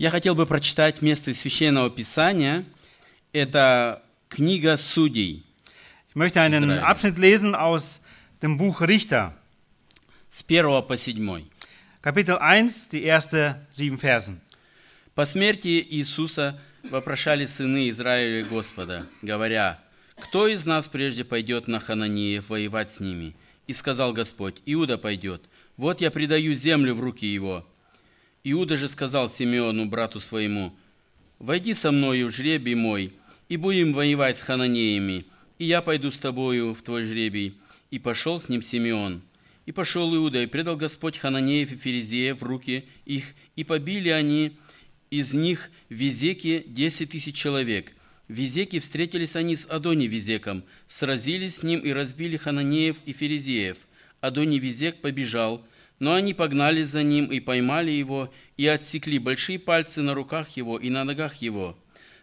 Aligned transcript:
Я 0.00 0.08
хотел 0.08 0.34
бы 0.34 0.46
прочитать 0.46 1.02
место 1.02 1.30
из 1.30 1.40
Священного 1.40 1.90
Писания. 1.90 2.64
Это 3.34 4.02
книга 4.30 4.78
Судей 4.78 5.44
Ich 6.08 6.14
möchte 6.14 6.40
einen 6.40 6.70
Israel. 6.70 6.84
Abschnitt 6.84 7.18
lesen 7.18 7.54
aus 7.54 8.00
dem 8.40 8.56
Buch 8.56 8.80
Richter, 8.80 9.34
с 10.26 10.42
1 10.42 10.86
по 10.88 10.96
7. 10.96 11.44
Kapitel 12.00 12.38
1, 12.38 12.88
die 12.88 13.04
ersten 13.04 13.56
sieben 13.70 13.98
Versen. 13.98 14.40
По 15.14 15.26
смерти 15.26 15.86
Иисуса 15.90 16.58
вопрошали 16.84 17.44
сыны 17.44 17.90
Израиля 17.90 18.46
Господа, 18.46 19.04
говоря, 19.20 19.84
«Кто 20.18 20.48
из 20.48 20.64
нас 20.64 20.88
прежде 20.88 21.24
пойдет 21.24 21.68
на 21.68 21.78
Хананеев 21.78 22.48
воевать 22.48 22.90
с 22.90 23.00
ними?» 23.00 23.36
И 23.66 23.74
сказал 23.74 24.14
Господь, 24.14 24.62
«Иуда 24.64 24.96
пойдет. 24.96 25.42
Вот 25.76 26.00
я 26.00 26.10
предаю 26.10 26.54
землю 26.54 26.94
в 26.94 27.00
руки 27.00 27.26
его». 27.26 27.66
Иуда 28.42 28.76
же 28.76 28.88
сказал 28.88 29.28
Симеону, 29.28 29.86
брату 29.86 30.18
своему, 30.20 30.74
«Войди 31.38 31.74
со 31.74 31.92
мною 31.92 32.28
в 32.28 32.34
жребий 32.34 32.74
мой, 32.74 33.12
и 33.48 33.56
будем 33.56 33.92
воевать 33.92 34.38
с 34.38 34.42
Хананеями, 34.42 35.26
и 35.58 35.64
я 35.64 35.82
пойду 35.82 36.10
с 36.10 36.18
тобою 36.18 36.74
в 36.74 36.82
твой 36.82 37.04
жребий». 37.04 37.54
И 37.90 37.98
пошел 37.98 38.40
с 38.40 38.48
ним 38.48 38.62
Симеон. 38.62 39.20
И 39.66 39.72
пошел 39.72 40.14
Иуда, 40.14 40.42
и 40.42 40.46
предал 40.46 40.76
Господь 40.76 41.18
Хананеев 41.18 41.72
и 41.72 41.76
Ферезеев 41.76 42.40
в 42.40 42.44
руки 42.44 42.84
их, 43.04 43.34
и 43.56 43.64
побили 43.64 44.08
они 44.10 44.52
из 45.10 45.34
них 45.34 45.70
в 45.88 45.94
Визеке 45.94 46.62
десять 46.66 47.10
тысяч 47.10 47.34
человек. 47.34 47.92
В 48.28 48.32
Визеке 48.32 48.78
встретились 48.78 49.34
они 49.34 49.56
с 49.56 49.66
Адони 49.66 50.06
Визеком, 50.06 50.62
сразились 50.86 51.56
с 51.56 51.62
ним 51.64 51.80
и 51.80 51.90
разбили 51.90 52.36
Хананеев 52.36 52.98
и 53.04 53.12
Ферезеев. 53.12 53.78
Адони 54.20 54.58
Визек 54.58 55.00
побежал, 55.00 55.66
но 56.00 56.14
они 56.14 56.34
погнались 56.34 56.88
за 56.88 57.04
ним 57.04 57.26
и 57.26 57.38
поймали 57.38 57.90
его, 57.90 58.32
и 58.56 58.66
отсекли 58.66 59.18
большие 59.18 59.58
пальцы 59.58 60.02
на 60.02 60.14
руках 60.14 60.48
его 60.56 60.78
и 60.78 60.90
на 60.90 61.04
ногах 61.04 61.36
его. 61.36 61.78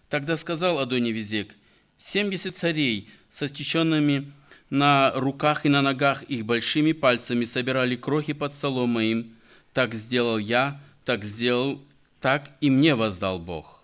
Тогда 0.10 0.36
сказал 0.36 0.80
Адони 0.80 1.12
Визек, 1.12 1.56
«Семьдесят 1.96 2.58
царей 2.58 3.10
с 3.30 3.42
отеченными 3.42 4.32
на 4.70 5.12
руках 5.16 5.66
и 5.66 5.70
на 5.70 5.82
ногах 5.82 6.24
их 6.24 6.46
большими 6.46 6.92
пальцами 6.92 7.46
собирали 7.46 7.96
крохи 7.96 8.34
под 8.34 8.52
столом 8.52 8.90
моим. 8.90 9.34
Так 9.74 9.94
сделал 9.94 10.38
я, 10.38 10.82
так 11.06 11.24
сделал, 11.24 11.82
так 12.20 12.52
и 12.60 12.70
мне 12.70 12.96
воздал 12.96 13.40
Бог». 13.40 13.84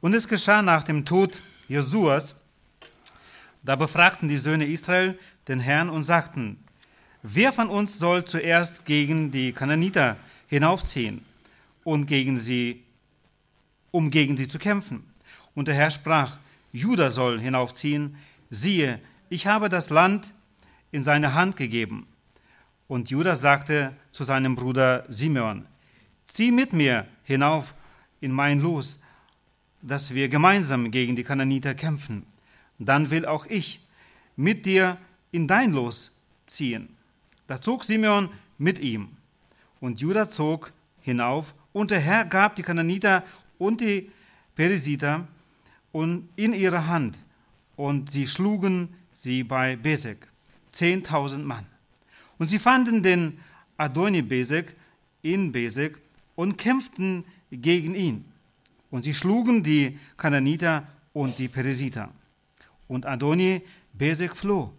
Und 0.00 0.14
es 0.14 0.28
geschah 0.28 0.62
nach 0.62 0.84
dem 0.84 1.04
Tod 1.04 1.40
Josuas, 1.68 2.36
da 3.62 3.76
befragten 3.76 4.28
die 4.28 4.38
Söhne 4.38 4.66
Israel 4.66 5.18
den 5.48 5.60
Herrn 5.60 5.88
und 5.90 6.04
sagten, 6.04 6.58
wer 7.22 7.52
von 7.52 7.68
uns 7.68 7.98
soll 7.98 8.24
zuerst 8.24 8.84
gegen 8.84 9.30
die 9.30 9.52
Kananiter 9.52 10.16
hinaufziehen 10.46 11.22
und 11.84 12.06
gegen 12.06 12.38
sie, 12.38 12.82
um 13.90 14.10
gegen 14.10 14.36
sie 14.36 14.48
zu 14.48 14.58
kämpfen? 14.58 15.04
Und 15.54 15.68
der 15.68 15.74
Herr 15.74 15.90
sprach, 15.90 16.36
Juda 16.72 17.10
soll 17.10 17.40
hinaufziehen, 17.40 18.16
siehe, 18.50 19.00
ich 19.28 19.46
habe 19.46 19.68
das 19.68 19.90
Land 19.90 20.32
in 20.90 21.02
seine 21.02 21.34
Hand 21.34 21.56
gegeben. 21.56 22.06
Und 22.86 23.10
Judah 23.10 23.36
sagte 23.36 23.94
zu 24.10 24.24
seinem 24.24 24.56
Bruder 24.56 25.04
Simeon, 25.08 25.66
zieh 26.24 26.52
mit 26.52 26.72
mir 26.72 27.06
hinauf 27.24 27.74
in 28.20 28.32
mein 28.32 28.60
Los, 28.60 29.00
dass 29.82 30.14
wir 30.14 30.28
gemeinsam 30.28 30.90
gegen 30.90 31.14
die 31.14 31.24
Kananiter 31.24 31.74
kämpfen. 31.74 32.24
Dann 32.78 33.10
will 33.10 33.26
auch 33.26 33.46
ich 33.46 33.80
mit 34.36 34.66
dir 34.66 34.98
in 35.32 35.46
dein 35.46 35.72
Los 35.72 36.12
ziehen. 36.46 36.96
Da 37.46 37.60
zog 37.60 37.84
Simeon 37.84 38.28
mit 38.58 38.78
ihm. 38.78 39.08
Und 39.80 40.00
Judah 40.00 40.28
zog 40.28 40.72
hinauf, 41.00 41.54
und 41.72 41.90
der 41.90 42.00
Herr 42.00 42.24
gab 42.24 42.56
die 42.56 42.62
Kananiter 42.62 43.22
und 43.58 43.80
die 43.80 44.10
Perisiter 44.54 45.26
und 45.92 46.28
in 46.36 46.52
ihre 46.52 46.86
Hand, 46.86 47.20
und 47.76 48.10
sie 48.10 48.26
schlugen 48.26 48.88
sie 49.14 49.44
bei 49.44 49.76
Besek, 49.76 50.26
zehntausend 50.66 51.44
Mann. 51.46 51.66
Und 52.38 52.48
sie 52.48 52.58
fanden 52.58 53.02
den 53.02 53.38
Adoni-Besek 53.76 54.74
in 55.22 55.52
Besek 55.52 55.98
und 56.34 56.56
kämpften 56.58 57.24
gegen 57.50 57.94
ihn. 57.94 58.24
Und 58.90 59.02
sie 59.02 59.14
schlugen 59.14 59.62
die 59.62 59.98
Kananiter 60.16 60.86
und 61.12 61.38
die 61.38 61.48
Peresiter. 61.48 62.10
Und 62.88 63.06
Adoni 63.06 63.62
Besek 63.92 64.36
floh. 64.36 64.72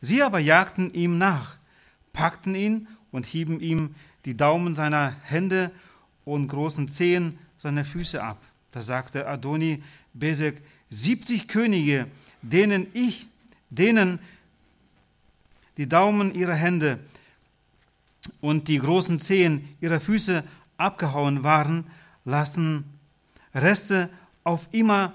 Sie 0.00 0.22
aber 0.22 0.38
jagten 0.38 0.92
ihm 0.92 1.18
nach, 1.18 1.56
packten 2.12 2.54
ihn 2.54 2.86
und 3.10 3.26
hieben 3.26 3.60
ihm 3.60 3.94
die 4.24 4.36
Daumen 4.36 4.74
seiner 4.74 5.16
Hände 5.22 5.70
und 6.24 6.48
großen 6.48 6.88
Zehen 6.88 7.38
seiner 7.58 7.84
Füße 7.84 8.22
ab. 8.22 8.38
Da 8.70 8.82
sagte 8.82 9.26
Adoni 9.26 9.82
Besek, 10.12 10.62
70 10.90 11.48
Könige, 11.48 12.06
denen 12.42 12.86
ich, 12.92 13.26
denen 13.70 14.18
die 15.76 15.88
Daumen 15.88 16.34
ihrer 16.34 16.54
Hände 16.54 16.98
und 18.40 18.68
die 18.68 18.78
großen 18.78 19.18
Zehen 19.18 19.76
ihrer 19.80 20.00
Füße 20.00 20.44
abgehauen 20.76 21.42
waren, 21.42 21.84
lassen 22.24 22.84
Reste 23.54 24.10
auf 24.44 24.68
immer 24.72 25.12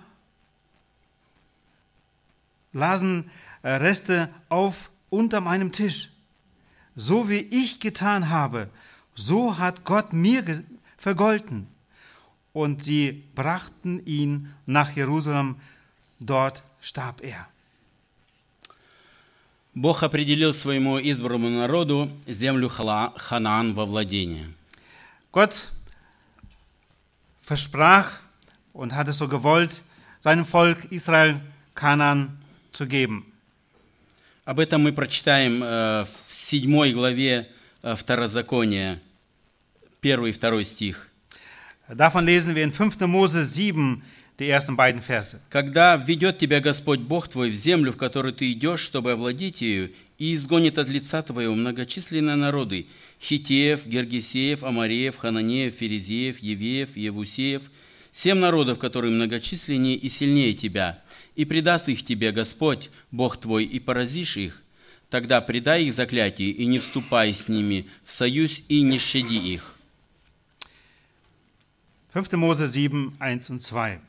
lasen 2.72 3.31
äh, 3.62 3.71
Reste 3.71 4.28
auf 4.49 4.91
unter 5.11 5.41
meinem 5.41 5.72
Tisch. 5.72 6.11
So 6.94 7.28
wie 7.28 7.39
ich 7.41 7.81
getan 7.81 8.28
habe, 8.31 8.69
so 9.15 9.59
hat 9.59 9.84
Gott 9.84 10.12
mir 10.12 10.43
ge- 10.43 10.62
vergolten. 10.97 11.66
Und 12.53 12.83
sie 12.83 13.22
brachten 13.34 14.05
ihn 14.05 14.53
nach 14.66 14.91
Jerusalem, 14.97 15.56
dort 16.19 16.62
starb 16.81 17.22
er. 17.22 17.47
Бог 19.75 20.03
определил 20.03 20.53
своему 20.55 20.99
избранному 20.99 21.50
народу 21.59 22.11
землю 22.27 22.69
Хала- 22.69 23.12
Ханаан 23.16 23.75
во 23.75 23.87
владение. 23.87 24.49
Gott 25.31 25.69
versprach 27.41 28.19
und 28.72 28.94
hat 28.94 29.09
es 29.09 29.19
so 29.19 29.28
gewollt, 29.28 29.83
seinem 30.21 30.44
Volk 30.44 30.87
Israel 30.91 31.41
Kanaan 31.75 32.39
zu 32.73 32.88
geben. 32.88 33.25
Об 34.45 34.59
этом 34.59 34.81
мы 34.81 34.91
прочитаем 34.91 35.63
э, 35.63 36.06
в 36.28 36.35
седьмой 36.35 36.91
главе 36.91 37.47
э, 37.81 37.95
Второзакония, 37.95 39.01
первый 40.01 40.31
и 40.31 40.34
второй 40.34 40.66
стих. 40.66 41.09
Davon 41.88 42.25
lesen 42.25 42.56
wir 42.56 42.63
in 42.63 42.72
5. 42.72 43.07
Mose 43.07 43.45
7 43.45 44.01
die 44.39 44.50
ersten 44.50 44.75
beiden 44.75 45.01
Verse. 45.01 45.39
«Когда 45.50 45.95
введет 45.95 46.39
тебя 46.39 46.59
Господь 46.59 47.00
Бог 47.00 47.28
твой 47.28 47.51
в 47.51 47.56
землю, 47.56 47.91
в 47.91 47.97
которую 47.97 48.34
ты 48.34 48.51
идешь, 48.51 48.81
чтобы 48.81 49.11
овладеть 49.11 49.61
ею, 49.61 49.91
и 50.17 50.35
изгонит 50.35 50.78
от 50.78 50.88
лица 50.88 51.22
твоего 51.22 51.53
многочисленные 51.53 52.35
народы, 52.35 52.88
Хитеев, 53.22 53.85
Гергесеев, 53.85 54.63
Амареев, 54.63 55.17
Хананеев, 55.17 55.75
Ферезеев, 55.75 56.40
Евеев, 56.40 56.97
Евусеев, 56.97 57.72
семь 58.13 58.38
народов, 58.38 58.79
которые 58.79 59.12
многочисленнее 59.12 59.97
и 59.97 60.07
сильнее 60.07 60.53
тебя, 60.53 61.01
и 61.35 61.44
предаст 61.44 61.90
их 61.90 62.06
тебе 62.06 62.31
Господь, 62.31 62.90
Бог 63.12 63.38
твой, 63.38 63.66
и 63.66 63.79
поразишь 63.79 64.38
их, 64.38 64.62
тогда 65.09 65.41
предай 65.41 65.85
их 65.85 65.94
заклятию, 65.94 66.56
и 66.56 66.66
не 66.66 66.79
вступай 66.79 67.34
с 67.34 67.50
ними 67.50 67.88
в 68.06 68.12
союз, 68.13 68.62
и 68.69 68.81
не 68.81 69.00
щади 69.00 69.38
их». 69.38 69.75
5. 72.13 72.34
Mose 72.34 72.68
7, 72.68 73.16
1 73.19 73.50
und 73.50 73.59
2. 73.59 74.00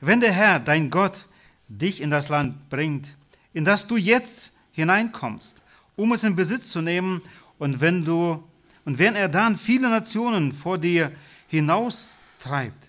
Wenn 0.00 0.20
der 0.20 0.32
Herr, 0.32 0.58
dein 0.58 0.90
Gott, 0.90 1.26
dich 1.68 2.00
in 2.00 2.10
das 2.10 2.28
Land 2.28 2.68
bringt, 2.68 3.14
in 3.54 3.64
das 3.64 3.86
du 3.86 3.96
jetzt 3.96 4.50
hineinkommst, 4.72 5.62
um 5.94 6.12
es 6.12 6.24
in 6.24 6.34
Besitz 6.34 6.70
zu 6.70 6.82
nehmen, 6.82 7.22
und 7.58 7.80
wenn 7.80 8.04
du 8.04 8.42
und 8.84 8.98
wenn 8.98 9.14
er 9.14 9.28
dann 9.28 9.56
viele 9.56 9.88
Nationen 9.88 10.52
vor 10.52 10.76
dir 10.76 11.12
hinaustreibt, 11.48 12.88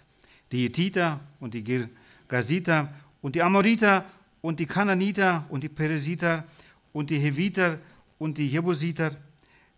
die 0.56 0.64
Hethiter 0.64 1.20
und 1.40 1.54
die 1.54 1.64
Girgasiter 1.64 2.94
und 3.22 3.36
die 3.36 3.42
Amoriter 3.42 4.06
und 4.42 4.60
die 4.60 4.66
Kananiter 4.66 5.46
und 5.50 5.64
die 5.64 5.70
Peresiter 5.70 6.46
und 6.94 7.10
die 7.10 7.20
Heviter 7.20 7.78
und 8.18 8.38
die 8.38 8.48
Jebusiter, 8.48 9.16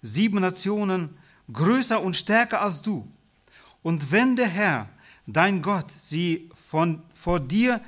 sieben 0.02 0.40
Nationen, 0.40 1.10
größer 1.52 2.02
und 2.02 2.16
stärker 2.16 2.62
als 2.62 2.82
du, 2.82 3.08
und 3.82 4.12
wenn 4.12 4.36
der 4.36 4.50
Herr, 4.50 4.90
dein 5.26 5.62
Gott, 5.62 5.90
sie 5.98 6.50
von, 6.70 7.02
vor 7.16 7.40
dir 7.40 7.80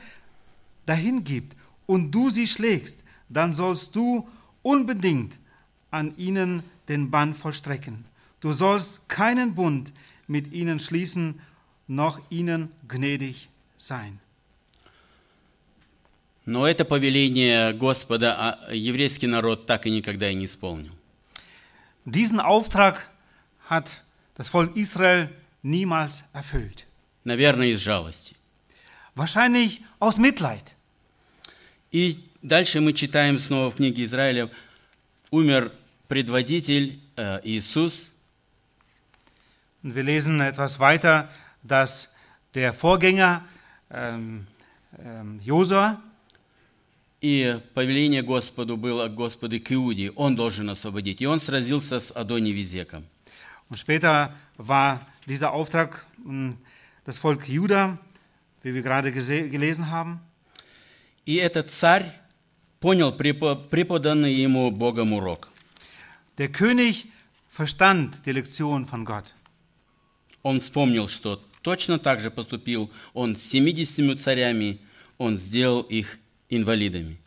dahin 0.85 1.23
gibt 1.23 1.57
und 1.85 2.11
du 2.11 2.29
sie 2.29 2.47
schlägst, 2.47 3.03
dann 3.27 3.51
sollst 3.51 3.95
du 3.95 4.27
unbedingt 4.61 5.37
an 5.91 6.15
ihnen 6.17 6.63
den 6.87 7.11
Bann 7.11 7.35
vollstrecken. 7.35 8.05
Du 8.39 8.53
sollst 8.53 9.09
keinen 9.09 9.55
Bund 9.55 9.91
mit 10.27 10.53
ihnen 10.53 10.79
schließen, 10.79 11.41
noch 11.89 12.21
ihnen 12.29 12.71
gnädig 12.87 13.49
sein. 13.77 14.19
Но 16.45 16.65
это 16.65 16.85
повеление 16.85 17.73
Господа 17.73 18.35
а 18.67 18.73
еврейский 18.73 19.27
народ 19.27 19.65
так 19.65 19.85
и 19.85 19.91
никогда 19.91 20.29
и 20.29 20.35
не 20.35 20.45
исполнил. 20.45 20.93
Diesen 22.05 22.39
Auftrag 22.39 23.09
hat 23.69 24.01
das 24.35 24.47
Volk 24.47 24.75
Israel 24.75 25.29
niemals 25.61 26.23
erfüllt. 26.33 26.85
Наверное, 27.23 27.67
из 27.67 27.81
жалости. 27.81 28.35
Wahrscheinlich 29.15 29.81
aus 29.99 30.17
Mitleid. 30.17 30.73
И 31.91 32.23
дальше 32.41 32.81
мы 32.81 32.93
читаем 32.93 33.39
снова 33.39 33.71
в 33.71 33.75
книге 33.75 34.05
Израиля, 34.05 34.49
умер 35.31 35.73
предводитель 36.07 36.99
э, 37.15 37.41
Иисус, 37.43 38.11
Und 39.81 39.95
wir 39.95 40.03
lesen 40.03 40.41
etwas 40.41 40.79
weiter, 40.79 41.29
dass 41.63 42.13
der 42.53 42.73
Vorgänger 42.73 43.43
ähm, 43.91 44.47
ähm, 44.97 45.39
Josua 45.43 45.97
и 47.21 47.59
повеление 47.73 48.21
Господу 48.21 48.77
было 48.77 49.07
Господу 49.09 49.59
к 49.59 49.71
Иуде, 49.73 50.11
он 50.11 50.35
должен 50.35 50.69
освободить. 50.69 51.21
И 51.21 51.25
он 51.25 51.39
сразился 51.41 51.99
с 51.99 52.11
Адони 52.15 52.51
Визеком. 52.51 53.05
und 53.69 53.77
später 53.77 54.33
war 54.57 55.05
dieser 55.27 55.51
Auftrag 55.51 56.05
mh, 56.23 56.55
das 57.05 57.17
Volk 57.19 57.47
Juda, 57.47 57.97
wie 58.63 58.73
wir 58.73 58.81
gerade 58.81 59.11
gelesen 59.11 59.91
haben. 59.91 60.19
И 61.25 61.35
этот 61.35 61.69
царь 61.69 62.05
понял 62.79 63.11
препо- 63.11 63.55
преподанный 63.55 64.33
ему 64.33 64.71
Богом 64.71 65.13
урок. 65.13 65.49
Der 66.37 66.47
König 66.49 67.05
verstand 67.49 68.25
die 68.25 68.31
Lektion 68.31 68.85
von 68.85 69.03
Gott. 69.05 69.33
Он 70.41 70.61
вспомнил, 70.61 71.07
что 71.09 71.43
точно 71.69 71.99
так 71.99 72.19
же 72.19 72.31
поступил 72.31 72.89
он 73.13 73.35
с 73.35 73.43
70 73.43 74.19
царями, 74.19 74.79
он 75.19 75.37
сделал 75.37 75.81
их 75.81 76.17
инвалидами. 76.49 77.17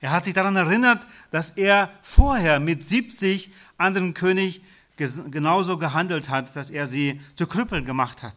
Er 0.00 0.10
hat 0.10 0.24
sich 0.24 0.32
daran 0.32 0.56
erinnert, 0.56 1.06
dass 1.30 1.50
er 1.50 1.90
vorher 2.02 2.60
mit 2.60 2.82
70 2.82 3.50
anderen 3.76 4.14
König 4.14 4.62
genauso 4.96 5.76
gehandelt 5.76 6.30
hat, 6.30 6.56
dass 6.56 6.70
er 6.70 6.86
sie 6.86 7.20
zu 7.34 7.46
Krüppeln 7.46 7.84
gemacht 7.84 8.22
hat. 8.22 8.36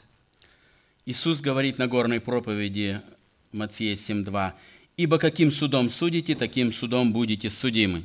Иисус 1.06 1.40
говорит 1.40 1.78
на 1.78 1.88
горной 1.88 2.20
проповеди 2.20 3.02
Матфея 3.54 3.96
7.2, 3.96 4.52
«Ибо 4.98 5.18
каким 5.18 5.52
судом 5.52 5.90
судите, 5.90 6.36
таким 6.36 6.74
судом 6.74 7.14
будете 7.14 7.50
судимы». 7.50 8.04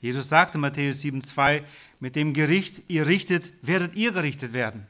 Jesus 0.00 0.28
sagte 0.28 0.56
Matthäus 0.56 1.02
7,2, 1.02 1.64
mit 1.98 2.14
dem 2.14 2.32
Gericht 2.32 2.82
ihr 2.86 3.06
richtet, 3.08 3.52
werdet 3.62 3.96
ihr 3.96 4.12
gerichtet 4.12 4.52
werden. 4.52 4.86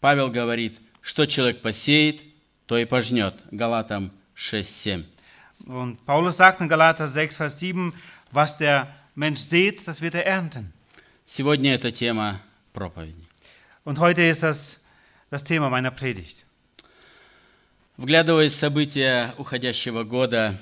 Павел 0.00 0.30
говорит, 0.30 0.78
что 1.02 1.26
человек 1.26 1.60
посеет, 1.60 2.22
то 2.66 2.78
и 2.78 2.84
пожнет. 2.84 3.34
Галатам 3.50 4.12
6.7. 4.36 5.04
Und 5.66 6.04
Paulus 6.06 6.36
sagt 6.38 6.60
in 6.60 6.68
Galater 6.68 7.06
6, 7.06 7.36
Vers 7.36 7.58
7, 7.58 7.92
was 8.32 8.56
der 8.56 8.94
Mensch 9.14 9.40
sät, 9.40 9.86
das 9.86 10.00
wird 10.00 10.14
er 10.14 10.24
ernten. 10.24 10.72
Сегодня 11.24 11.74
это 11.74 11.92
тема 11.92 12.40
проповеди. 12.72 13.24
Und 13.84 13.98
heute 13.98 14.22
ist 14.22 14.42
das 14.42 14.78
das 15.30 15.44
Thema 15.44 15.68
meiner 15.70 15.90
Predigt. 15.90 16.44
Вглядываясь 17.96 18.54
в 18.54 18.56
события 18.56 19.34
уходящего 19.36 20.04
года, 20.04 20.58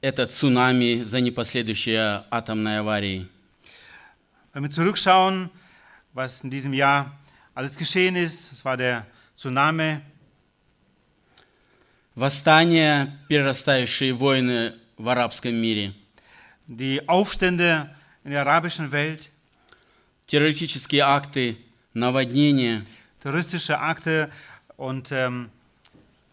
это 0.00 0.26
цунами 0.26 1.02
за 1.02 1.20
непоследующей 1.20 1.96
атомной 2.30 2.80
аварией, 2.80 3.28
Wenn 4.52 4.62
wir 4.64 4.70
zurückschauen, 4.70 5.50
was 6.12 6.42
in 6.42 6.50
diesem 6.50 6.72
Jahr 6.72 7.19
alles 7.60 7.76
geschehen 7.76 8.16
ist, 8.16 8.52
es 8.52 8.64
war 8.64 8.78
der 8.78 9.06
Tsunami, 9.36 10.00
восстания, 12.14 13.18
перерастающие 13.28 14.14
войны 14.14 14.74
в 14.96 15.06
арабском 15.06 15.54
мире, 15.54 15.92
die 16.66 17.06
Aufstände 17.06 17.94
in 18.24 18.30
der 18.30 18.40
arabischen 18.46 18.90
Welt, 18.92 19.30
террористические 20.26 21.02
акты, 21.02 21.58
наводнения, 21.92 22.82
terroristische 23.22 23.78
Akte 23.78 24.30
und 24.78 25.12
ähm, 25.12 25.50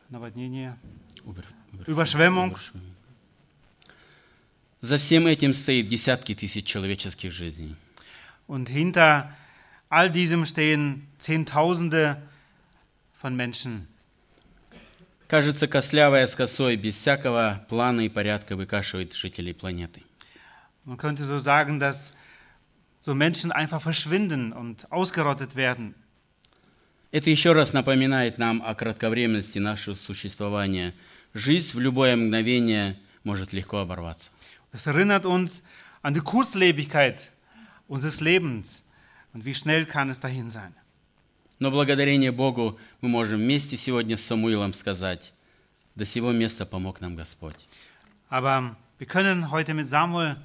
убер- 0.10 1.44
Überschwemmung. 1.88 2.58
За 4.80 4.98
всем 4.98 5.28
этим 5.28 5.54
стоит 5.54 5.90
десятки 5.90 6.34
тысяч 6.36 6.66
человеческих 6.66 7.34
жизней. 7.34 7.76
Und 8.48 8.70
hinter 8.70 9.36
all 9.90 10.10
diesem 10.10 10.46
stehen 10.46 11.08
Zehntausende 11.18 12.22
von 13.14 13.36
Menschen. 13.36 13.88
Кажется, 15.28 15.68
кослявая 15.68 16.26
с 16.26 16.36
косой, 16.36 16.78
без 16.78 16.96
всякого 16.96 17.66
плана 17.68 18.02
и 18.02 18.10
порядка 18.10 18.56
выкашивает 18.56 19.14
жителей 19.14 19.54
планеты. 19.54 20.02
Man 20.86 20.98
könnte 20.98 21.26
so 21.26 21.38
sagen, 21.38 21.80
dass 21.80 22.14
so 23.06 23.14
Menschen 23.14 23.52
einfach 23.52 23.82
verschwinden 23.82 24.54
und 24.54 24.90
ausgerottet 24.90 25.56
werden. 25.56 25.96
Это 27.12 27.30
еще 27.30 27.54
раз 27.54 27.74
напоминает 27.74 28.38
нам 28.38 28.62
о 28.66 28.74
кратковременности 28.76 29.60
нашего 29.60 29.96
существования. 29.96 30.94
Жизнь 31.34 31.76
в 31.76 31.80
любое 31.80 32.16
мгновение 32.16 32.98
может 33.24 33.54
легко 33.54 33.80
оборваться. 33.80 34.32
Das 34.72 34.88
erinnert 34.88 35.26
uns 35.26 35.64
an 36.02 36.14
die 36.14 36.22
Kurzlebigkeit 36.22 37.32
unseres 37.90 38.22
Lebens 38.22 38.84
und 39.37 39.45
wie 39.45 39.55
schnell 39.55 39.87
kann 39.87 40.11
es 40.11 40.21
dahin 40.21 40.51
sein. 40.51 40.75
Но 41.59 41.71
благодарение 41.71 42.33
Богу 42.33 42.79
мы 43.01 43.09
можем 43.09 43.39
вместе 43.39 43.77
сегодня 43.77 44.17
с 44.17 44.23
Самуилом 44.23 44.75
сказать, 44.75 45.33
до 45.95 46.05
сего 46.05 46.33
места 46.33 46.67
помог 46.67 47.01
нам 47.01 47.15
Господь. 47.17 47.55
Aber 48.31 48.75
wir 48.99 49.07
können 49.07 49.51
heute 49.51 49.75
mit 49.75 49.89
Samuel 49.89 50.37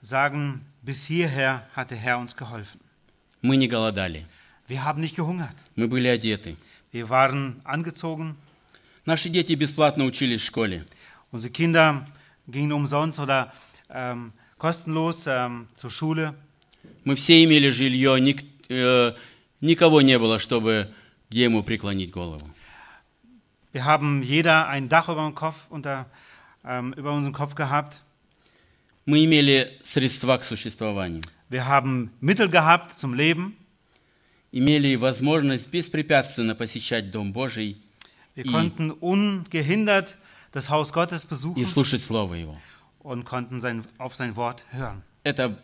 sagen, 0.00 0.64
bis 0.82 1.06
hierher 1.06 1.66
hat 1.74 1.90
der 1.90 1.98
Herr 1.98 2.18
uns 2.18 2.36
geholfen. 2.36 2.80
Мы 3.42 3.56
не 3.56 3.68
голодали, 3.68 4.26
Wir 4.68 4.84
haben 4.84 5.00
nicht 5.00 5.16
gehungert. 5.16 5.56
мы 5.76 5.88
были 5.88 6.08
одеты. 6.08 6.56
Wir 6.92 7.08
waren 7.08 7.60
angezogen. 7.64 8.36
Наши 9.06 9.28
дети 9.28 9.54
бесплатно 9.54 10.04
учились 10.04 10.42
в 10.42 10.44
школе. 10.44 10.84
Unsere 11.32 11.50
Kinder 11.52 12.06
gingen 12.48 12.72
umsonst 12.72 13.18
oder 13.20 13.52
ähm, 13.90 14.32
kostenlos 14.58 15.26
ähm, 15.26 15.66
zur 15.74 15.90
Schule. 15.90 16.34
Мы 17.03 17.15
все 17.15 17.43
имели 17.43 17.69
жилье, 17.69 18.19
ник- 18.19 18.45
э, 18.69 19.13
никого 19.61 20.01
не 20.01 20.17
было, 20.19 20.39
чтобы 20.39 20.89
где 21.29 21.43
ему 21.45 21.63
преклонить 21.63 22.11
голову. 22.11 22.47
Wir 23.73 23.85
haben 23.85 24.21
jeder 24.21 24.67
ein 24.67 24.89
Dach 24.89 25.07
über 25.07 25.23
dem 25.25 25.33
Kopf 25.33 25.65
unter, 25.69 26.05
ähm, 26.65 26.93
über 26.93 27.13
unseren 27.13 27.33
Kopf 27.33 27.55
gehabt. 27.55 28.01
Мы 29.05 29.23
имели 29.25 29.79
средства 29.81 30.37
к 30.37 30.43
существованию, 30.43 31.21
Wir 31.49 31.65
haben 31.67 32.11
Mittel 32.21 32.49
gehabt 32.49 32.91
zum 32.99 33.13
Leben. 33.13 33.53
имели 34.51 34.95
возможность 34.95 35.69
беспрепятственно 35.69 36.53
посещать 36.55 37.11
Дом 37.11 37.31
Божий 37.33 37.77
Wir 38.35 38.45
I- 38.45 38.51
konnten 38.51 38.91
ungehindert 38.91 40.17
das 40.51 40.69
Haus 40.69 40.91
Gottes 40.93 41.23
и 41.23 41.27
besuchen 41.27 41.65
слушать 41.65 42.03
Слово 42.03 42.35
Его. 42.35 42.57
und 42.99 43.23
konnten 43.25 43.59
sein, 43.61 43.85
auf 43.97 44.15
sein 44.15 44.35
Wort 44.35 44.65
hören. 44.71 45.01
Это 45.23 45.57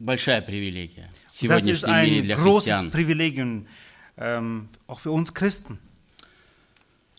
большая 0.00 0.40
привилегия 0.40 1.10
в 1.28 1.32
сегодняшнем 1.32 2.02
мире 2.02 2.22
для 2.22 2.36
христиан. 2.36 2.90
Privileg, 2.90 3.66
ähm, 4.16 4.68
auch 4.88 4.98
für 4.98 5.12
uns 5.12 5.32
Christen. 5.32 5.78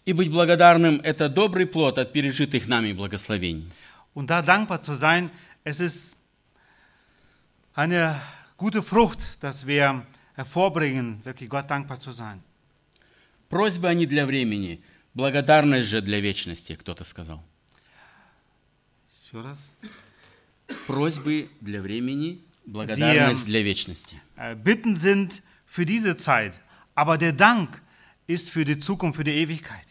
И 0.04 0.14
быть 0.14 0.32
благодарным– 0.32 1.00
это 1.04 1.30
добрый 1.30 1.68
плод 1.68 2.00
от 2.00 2.12
пережитых 2.12 2.68
нами 2.68 2.92
благословений. 2.92 3.72
Und 4.14 4.30
da 4.30 4.42
dankbar 4.42 4.82
zu 4.82 4.94
sein, 4.94 5.30
es 5.64 5.80
ist 5.80 6.18
eine 7.74 8.20
gute 8.58 8.82
Frucht, 8.82 9.20
dass 9.42 9.66
wir 9.66 10.06
hervorbringen, 10.36 11.24
wirklich 11.24 11.50
Gott 11.50 11.70
dankbar 11.70 12.00
zu 12.00 12.12
sein. 12.12 12.42
Просьбы 13.48 13.90
они 13.90 14.06
для 14.08 14.26
времени, 14.26 14.82
благодарность 15.14 15.88
же 15.88 16.02
для 16.02 16.20
вечности, 16.20 16.76
кто-то 16.76 17.04
сказал. 17.04 17.44
Еще 19.24 19.42
раз. 19.42 19.76
Просьбы 20.88 21.50
для 21.60 21.82
времени, 21.82 22.44
благодарность 22.72 23.46
для 23.46 23.62
вечности. 23.62 24.20
Äh, 24.38 24.56
Bitten 24.56 24.96
sind 24.96 25.42
für 25.66 25.86
diese 25.86 26.16
Zeit, 26.18 26.60
aber 26.96 27.18
der 27.18 27.34
Dank 27.34 27.82
ist 28.28 28.50
für 28.50 28.66
die 28.66 28.80
Zukunft, 28.80 29.18
für 29.18 29.24
die 29.24 29.32
Ewigkeit. 29.34 29.88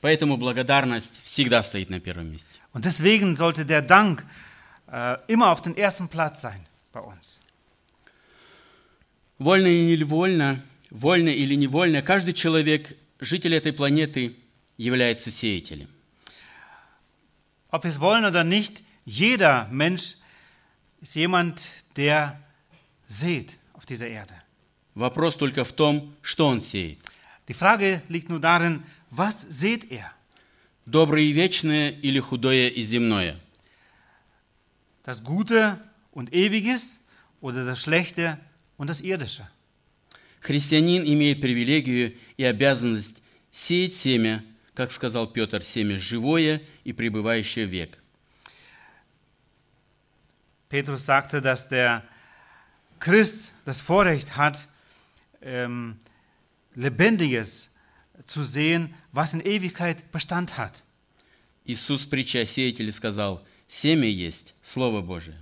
Поэтому 0.00 0.36
благодарность 0.38 1.20
всегда 1.24 1.62
стоит 1.62 1.90
на 1.90 2.00
первом 2.00 2.30
месте. 2.30 2.60
Und 2.72 2.84
deswegen 2.84 3.36
sollte 3.36 3.64
der 3.64 3.82
Dank 3.82 4.24
äh, 4.90 5.16
immer 5.28 5.50
auf 5.50 5.60
den 5.60 5.76
ersten 5.76 6.08
Platz 6.08 6.40
sein 6.40 6.66
bei 6.92 7.00
uns. 7.00 7.40
Вольно 9.38 9.68
или 9.68 9.96
невольно, 9.96 10.60
вольно 10.90 11.30
или 11.30 11.54
невольно, 11.54 12.02
каждый 12.02 12.34
человек, 12.34 12.94
житель 13.20 13.54
этой 13.54 13.72
планеты, 13.72 14.36
является 14.76 15.30
сеятелем. 15.30 15.88
Ob 17.70 17.84
wir 17.84 17.90
es 17.90 18.00
wollen 18.00 18.24
oder 18.24 18.42
nicht, 18.42 18.82
jeder 19.04 19.68
Mensch 19.70 20.16
ist 21.00 21.14
jemand, 21.14 21.68
der 21.96 22.38
sät 23.08 23.58
auf 23.72 23.86
dieser 23.86 24.08
Erde. 24.08 24.34
Вопрос 24.94 25.36
только 25.36 25.64
в 25.64 25.72
том, 25.72 26.14
что 26.22 26.46
он 26.46 26.60
сеет. 26.60 26.98
Die 27.48 27.54
Frage 27.54 28.02
liegt 28.08 28.28
nur 28.28 28.40
darin, 28.40 28.82
was 29.10 29.40
sät 29.48 29.90
er? 29.90 30.12
Доброе 30.86 31.24
и 31.24 31.32
вечное 31.32 31.90
или 31.90 32.20
худое 32.20 32.68
и 32.68 32.82
земное? 32.82 33.38
Das 35.04 35.22
Gute 35.24 35.78
und 36.12 36.32
Ewiges 36.32 37.00
oder 37.40 37.64
das 37.64 37.80
Schlechte 37.80 38.38
und 38.76 38.88
das 38.88 39.00
Irdische. 39.00 39.48
Христианин 40.40 41.04
имеет 41.04 41.40
привилегию 41.40 42.14
и 42.36 42.44
обязанность 42.44 43.22
сеять 43.50 43.94
семя, 43.94 44.44
как 44.74 44.90
сказал 44.90 45.26
Петр, 45.26 45.62
семя 45.62 45.98
живое 45.98 46.62
и 46.84 46.92
пребывающее 46.92 47.66
век. 47.66 47.99
Petrus 50.70 51.04
sagte, 51.04 51.42
dass 51.42 51.68
der 51.68 52.02
Christ 53.00 53.52
das 53.64 53.80
Vorrecht 53.80 54.36
hat, 54.36 54.68
ähm, 55.42 55.96
Lebendiges 56.76 57.70
zu 58.24 58.42
sehen, 58.44 58.94
was 59.12 59.34
in 59.34 59.40
Ewigkeit 59.40 60.10
Bestand 60.12 60.56
hat. 60.56 60.82
Иисус, 61.64 62.06
притча 62.06 62.40
о 62.40 62.46
сеятеле, 62.46 62.92
сказал, 62.92 63.44
семя 63.66 64.08
есть 64.08 64.54
Слово 64.62 65.02
Божие. 65.02 65.36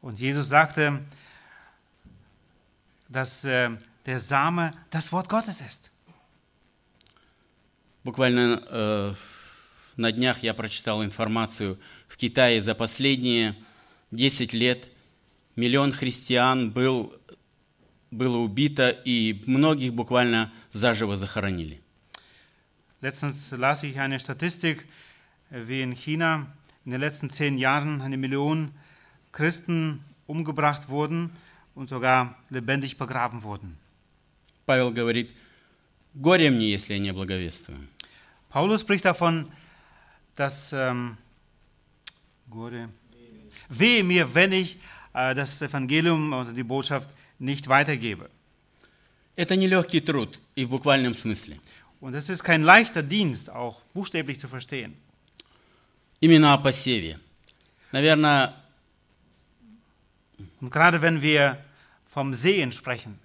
Und 0.00 0.18
Jesus 0.18 0.48
sagte, 0.48 1.00
dass 3.08 3.44
äh, 3.44 3.70
der 4.06 4.18
Same 4.20 4.72
das 4.90 5.10
Wort 5.10 5.28
Gottes 5.28 5.60
ist. 5.60 5.90
Буквально 8.04 8.62
э, 8.70 9.14
на 9.96 10.12
днях 10.12 10.44
я 10.44 10.54
прочитал 10.54 11.02
информацию, 11.02 11.78
в 12.08 12.16
Китае 12.16 12.62
за 12.62 12.74
последние 12.76 13.56
10 14.12 14.52
лет 14.52 14.88
миллион 15.56 15.92
христиан 15.92 16.70
был, 16.70 17.14
было 18.10 18.38
убито, 18.38 18.88
и 18.90 19.42
многих 19.46 19.94
буквально 19.94 20.52
заживо 20.72 21.16
захоронили. 21.16 21.80
Letztens 23.00 23.52
las 23.52 23.82
ich 23.82 23.98
eine 23.98 24.18
Statistik, 24.18 24.86
äh, 25.50 25.66
wie 25.66 25.80
in 25.82 25.94
China 25.94 26.46
in 26.84 26.90
den 26.92 27.00
letzten 27.00 27.30
zehn 27.30 27.56
Jahren 27.56 28.00
eine 28.02 28.16
Million 28.16 28.72
Christen 29.32 30.04
umgebracht 30.26 30.88
wurden 30.88 31.30
und 31.74 31.88
sogar 31.88 32.36
lebendig 32.50 32.98
begraben 32.98 33.42
wurden. 33.42 33.76
Павел 34.66 34.92
говорит, 34.92 35.30
горе 36.14 36.50
мне, 36.50 36.70
если 36.70 36.94
я 36.94 37.00
не 37.00 37.12
благовествую. 37.12 37.78
Paulus 38.50 38.82
spricht 38.82 39.04
davon, 39.04 39.50
dass 40.36 40.72
ähm, 40.72 41.16
Gore- 42.50 42.88
wehe 43.69 44.03
mir, 44.03 44.33
wenn 44.33 44.51
ich 44.51 44.77
äh, 45.13 45.33
das 45.35 45.61
Evangelium, 45.61 46.33
also 46.33 46.51
die 46.51 46.63
Botschaft, 46.63 47.09
nicht 47.39 47.67
weitergebe. 47.67 48.29
Это 49.35 49.55
нелегкий 49.55 49.99
труд, 49.99 50.39
и 50.55 50.63
в 50.65 50.69
буквальном 50.69 51.13
смысле. 51.13 51.59
Und 51.99 52.13
es 52.13 52.29
ist 52.29 52.43
kein 52.43 52.63
leichter 52.63 53.01
Dienst, 53.03 53.49
auch 53.49 53.81
buchstäblich 53.93 54.39
zu 54.39 54.47
verstehen. 54.47 54.95
Именно 56.21 56.53
о 56.53 56.57
посеве. 56.57 57.19
Наверное, 57.91 58.53
Und 60.61 60.71
gerade 60.71 61.01
wenn 61.01 61.21
wir 61.21 61.57
vom 62.05 62.33
Sehen 62.33 62.71
sprechen, 62.71 63.19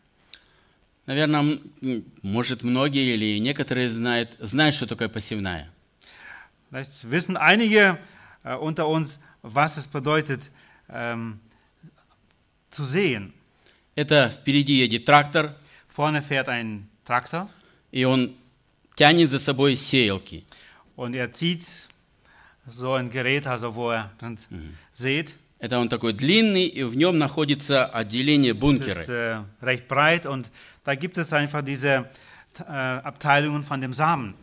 наверное, 1.07 1.61
м, 1.81 2.05
может, 2.23 2.63
многие 2.63 3.15
или 3.15 3.39
некоторые 3.39 3.91
знают, 3.91 4.37
знают, 4.41 4.75
что 4.75 4.87
такое 4.87 5.09
посевная. 5.09 5.69
vielleicht 6.71 7.11
wissen 7.11 7.37
einige 7.37 7.99
äh, 8.45 8.55
unter 8.55 8.87
uns, 8.89 9.21
was 9.45 9.77
es 9.77 9.87
bedeutet, 9.87 10.51
ähm, 10.89 11.41
zu 12.71 12.85
sehen. 12.85 13.33
Это 13.97 14.31
впереди 14.31 14.73
едет 14.75 15.05
трактор, 15.05 15.57
Vorne 15.89 16.23
fährt 16.23 16.49
ein 16.49 16.89
Traktor 17.05 17.49
и 17.91 18.05
он 18.05 18.35
тянет 18.97 19.29
за 19.31 19.39
собой 19.39 19.77
сеялки. 19.77 20.45
und 20.97 21.15
er 21.15 21.33
zieht 21.33 21.67
so 22.69 22.95
ein 22.95 23.11
Gerät, 23.11 23.47
also 23.47 23.75
wo 23.75 23.91
er 23.91 24.11
drin 24.19 24.39
sät. 24.93 25.35
Это 25.59 25.79
он 25.79 25.89
такой 25.91 26.13
длинный, 26.15 26.67
и 26.67 26.83
в 26.85 26.95
нем 26.97 27.19
находится 27.19 27.85
отделение 27.85 28.53
Es 28.53 28.57
ist 28.57 28.61
бункеры. 28.61 29.45
äh, 29.63 29.65
recht 29.65 29.89
breit 29.89 30.25
und 30.27 30.51
da 30.85 30.95
gibt 30.95 31.19
es 31.19 31.33
einfach 31.35 31.63
diese 31.63 32.09
äh, 32.61 32.63
Abteilungen 32.63 33.63
von 33.65 33.81
dem 33.81 33.93
Samen. 33.93 34.35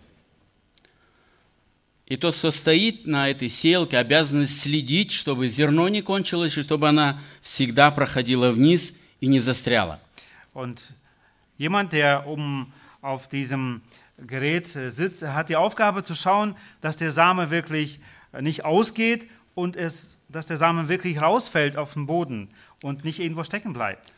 И 2.07 2.17
тот, 2.17 2.37
кто 2.37 2.51
стоит 2.51 3.07
на 3.07 3.31
этой 3.31 3.49
сеялке, 3.49 3.97
обязан 3.97 4.47
следить, 4.47 5.13
чтобы 5.13 5.49
зерно 5.49 5.89
не 5.89 6.03
кончилось, 6.03 6.57
и 6.59 6.63
чтобы 6.63 6.89
она 6.89 7.21
всегда 7.41 7.91
проходила 7.91 8.51
вниз 8.51 8.95
и 9.21 9.27
не 9.29 9.41
застряла. 9.41 10.01
Und 10.53 10.81
jemand, 11.59 11.93
der 11.93 12.27
oben 12.27 12.73
auf 13.01 13.29
diesem 13.29 13.83
Gerät 14.19 14.75
äh, 14.77 14.91
sitzt, 14.91 15.23
hat 15.23 15.49
die 15.49 15.57
Aufgabe 15.57 16.03
zu 16.05 16.15
schauen, 16.15 16.55
dass 16.81 16.97
der 16.99 17.11
Same 17.13 17.51
wirklich 17.51 18.01
äh, 18.33 18.43
nicht 18.43 18.65
ausgeht 18.65 19.29
und 19.55 19.77
es, 19.77 20.19
dass 20.29 20.47
der 20.47 20.57
Samen 20.59 20.89
wirklich 20.89 21.21
rausfällt 21.21 21.77
auf 21.77 21.95
den 21.95 22.07
Boden 22.07 22.51
und 22.83 23.05
nicht 23.05 23.21
irgendwo 23.21 23.45
stecken 23.45 23.73
bleibt. 23.73 24.13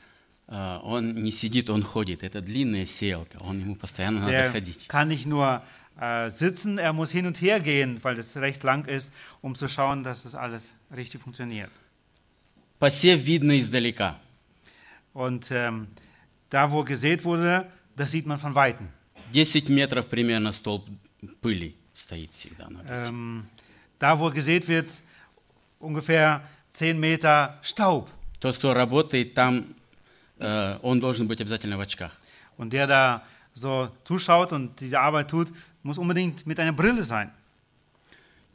А, 0.46 0.80
Он 0.84 1.12
не 1.12 1.32
сидит, 1.32 1.70
он 1.70 1.82
ходит. 1.82 2.22
Это 2.22 2.42
длинная 2.42 2.84
сеялка, 2.84 3.38
он 3.40 3.60
ему 3.60 3.76
постоянно 3.76 4.20
надо 4.20 4.32
Der 4.32 4.50
ходить. 4.52 4.88
kann 4.88 5.08
nicht 5.08 5.24
nur 5.26 5.62
äh, 5.99 6.29
sitzen, 6.29 6.77
er 6.77 6.93
muss 6.93 7.11
hin 7.11 7.25
und 7.25 7.41
her 7.41 7.59
gehen, 7.59 7.99
weil 8.03 8.17
es 8.17 8.37
recht 8.37 8.63
lang 8.63 8.85
ist, 8.87 9.11
um 9.41 9.55
zu 9.55 9.67
schauen, 9.67 10.03
dass 10.03 10.23
das 10.23 10.35
alles 10.35 10.71
richtig 10.95 11.21
funktioniert. 11.21 11.71
Посев 12.79 13.25
видно 13.25 13.59
издалека. 13.59 14.15
Und 15.13 15.51
ähm, 15.51 15.87
da, 16.49 16.71
wo 16.71 16.83
gesät 16.83 17.25
wurde, 17.25 17.65
das 17.95 18.11
sieht 18.11 18.25
man 18.25 18.39
von 18.39 18.55
Weitem. 18.55 18.87
10 19.33 19.69
метров 19.69 20.07
примерно 20.07 20.53
столб 20.53 20.87
пыли 21.41 21.75
стоит 21.93 22.33
всегда. 22.33 22.69
над 22.69 22.85
этим. 22.85 23.07
Ähm, 23.07 23.47
da, 23.99 24.17
wo 24.17 24.29
gesät 24.29 24.67
wird, 24.67 24.89
ungefähr 25.79 26.41
10 26.69 26.99
Meter 26.99 27.59
Staub. 27.61 28.09
Тот, 28.39 28.57
кто 28.57 28.73
работает 28.73 29.33
там, 29.33 29.75
э, 30.39 30.79
он 30.81 31.01
должен 31.01 31.27
быть 31.27 31.41
обязательно 31.41 31.77
в 31.77 31.81
очках. 31.81 32.15
Und 32.57 32.71
der 32.71 32.87
da 32.87 33.23
so 33.53 33.89
zuschaut 34.05 34.53
und 34.53 34.79
diese 34.79 34.99
Arbeit 34.99 35.29
tut, 35.29 35.49
muss 35.83 35.97
unbedingt 35.97 36.45
mit 36.45 36.59
einer 36.59 36.73
Brille 36.73 37.03
sein. 37.03 37.31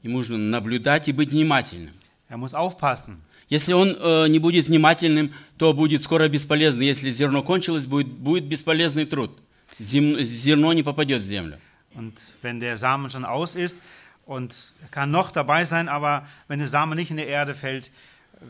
Ему 0.03 0.19
нужно 0.19 0.37
наблюдать 0.37 1.09
и 1.09 1.12
быть 1.12 1.31
внимательным. 1.31 1.95
Er 2.29 2.37
muss 2.37 2.53
aufpassen. 2.55 3.21
Если 3.49 3.73
он 3.73 3.97
э, 3.99 4.29
не 4.29 4.38
будет 4.38 4.67
внимательным, 4.67 5.33
то 5.59 5.73
будет 5.73 6.03
скоро 6.03 6.29
бесполезно. 6.29 6.83
Если 6.83 7.11
зерно 7.11 7.43
кончилось, 7.43 7.87
будет, 7.87 8.09
будет 8.09 8.45
бесполезный 8.45 9.05
труд. 9.07 9.38
Зем- 9.79 10.23
зерно 10.23 10.73
не 10.73 10.83
попадет 10.83 11.23
в 11.23 11.25
землю. 11.25 11.59
Und 11.95 12.21
wenn 12.43 12.61
der 12.61 12.76
Samen 12.76 13.09
schon 13.11 13.25
aus 13.25 13.55
ist 13.55 13.81
und 14.26 14.55
er 14.83 14.88
kann 14.88 15.11
noch 15.11 15.31
dabei 15.31 15.64
sein, 15.64 15.88
aber 15.88 16.26
wenn 16.49 16.59
der 16.59 16.69
Samen 16.69 16.97
nicht 16.97 17.11
in 17.11 17.17
die 17.19 17.25
Erde 17.25 17.55
fällt, 17.55 17.91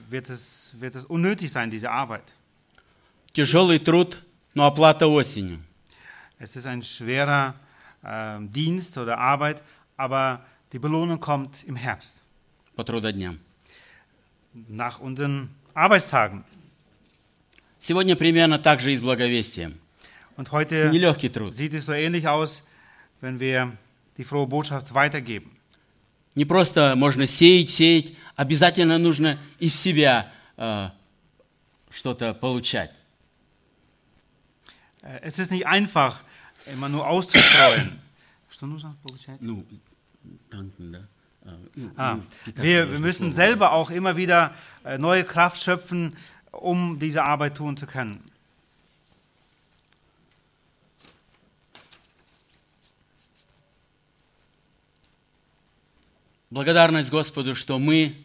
wird 0.09 0.31
es, 0.31 0.75
wird 0.81 0.95
es 0.95 1.05
unnötig 1.05 1.53
sein, 1.53 1.71
diese 1.71 1.91
Arbeit. 1.91 2.23
Тяжелый 3.33 3.79
труд, 3.81 4.23
но 4.55 4.65
оплата 4.65 5.07
осенью. 5.07 5.61
Es 6.39 6.57
ist 6.57 6.67
ein 6.67 6.83
schwerer 6.83 7.55
äh, 8.10 8.40
Dienst 8.42 8.98
oder 8.98 9.18
Arbeit, 9.20 9.62
aber 9.98 10.44
die 10.74 10.80
Belohnung 10.80 11.20
kommt 11.20 11.64
im 11.66 11.76
Herbst, 11.76 12.22
по 12.76 12.84
трудодням. 12.84 13.40
nach 14.68 15.00
unseren 15.00 15.50
Arbeitstagen. 15.76 16.44
Сегодня 17.80 18.16
примерно 18.16 18.58
так 18.60 18.80
же 18.82 18.92
и 18.92 18.98
с 18.98 19.02
благовестием. 19.02 19.80
Und 20.36 20.52
heute 20.52 20.90
Нелегкий 20.92 21.30
труд. 21.30 21.54
sieht 21.54 21.74
es 21.74 21.86
so 21.86 21.94
ähnlich 21.94 22.28
aus, 22.28 22.64
wenn 23.22 23.40
wir 23.40 23.72
die 24.18 24.24
frohe 24.24 24.48
Botschaft 24.48 24.94
weitergeben. 24.94 25.52
Не 26.36 26.46
просто 26.46 26.96
можно 26.96 27.26
сеять, 27.28 27.70
сеять, 27.70 28.14
обязательно 28.36 28.98
нужно 28.98 29.38
из 29.60 29.76
себя 29.76 30.32
э, 30.58 30.90
что-то 31.90 32.34
получать. 32.34 32.92
Äh, 35.02 35.20
Es 35.24 35.40
ist 35.40 35.52
nicht 35.52 35.66
einfach, 35.68 36.24
immer 36.70 36.90
nur 36.90 37.08
auszustreuen. 37.08 38.00
Что 38.50 38.66
нужно 38.66 38.96
получать? 39.04 39.42
Ну, 39.42 39.66
танки, 40.50 40.74
да. 40.80 41.08
Ah, 41.96 42.20
wir, 42.56 42.92
wir 42.92 43.00
müssen 43.00 43.32
selber 43.32 43.72
auch 43.72 43.90
immer 43.90 44.18
wieder 44.18 44.54
äh, 44.84 44.98
neue 44.98 45.24
Kraft 45.24 45.62
schöpfen, 45.62 46.16
um 46.52 47.00
diese 47.00 47.24
Arbeit 47.24 47.56
tun 47.56 47.78
zu 47.78 47.88
können. 47.88 48.24
Благодарность 56.52 57.12
Господу, 57.12 57.54
что 57.54 57.78
мы 57.78 58.16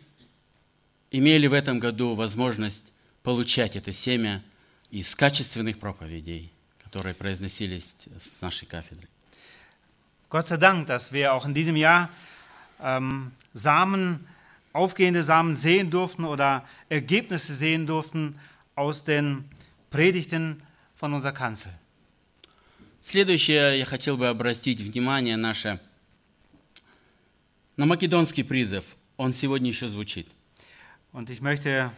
имели 1.11 1.47
в 1.47 1.53
этом 1.53 1.79
году 1.79 2.15
возможность 2.15 2.91
получать 3.23 3.77
это 3.77 3.93
семя 3.93 4.43
из 4.91 5.15
качественных 5.15 5.79
проповедей, 5.79 6.51
которые 6.95 7.15
произносились 7.15 7.97
с 8.21 8.41
нашей 8.41 8.67
кафедры. 8.67 9.09
Gott 10.31 10.47
sei 10.47 10.57
Dank, 10.57 10.87
dass 10.87 11.13
wir 11.13 11.35
auch 11.35 11.45
in 11.45 11.53
diesem 11.53 11.75
Jahr 11.75 12.09
ähm, 12.81 13.33
Samen, 13.53 14.29
aufgehende 14.73 15.25
Samen 15.25 15.57
sehen 15.57 15.91
durften 15.91 16.25
oder 16.25 16.65
Ergebnisse 16.89 17.53
sehen 17.53 17.89
durften 17.89 18.39
aus 18.77 19.03
den 19.03 19.45
Predigten 19.91 20.63
von 20.95 21.13
unserer 21.13 21.33
Kanzel. 21.33 21.73
Следующее 23.01 23.81
я 23.81 23.87
хотел 23.87 24.17
бы 24.17 24.29
обратить 24.29 24.81
внимание 24.81 25.37
наше 25.37 25.81
на 27.77 27.87
македонский 27.87 28.45
призыв. 28.45 28.95
Он 29.17 29.35
сегодня 29.35 29.69
еще 29.69 29.89
звучит. 29.89 30.29
Und 31.13 31.29
ich 31.29 31.41
möchte 31.41 31.91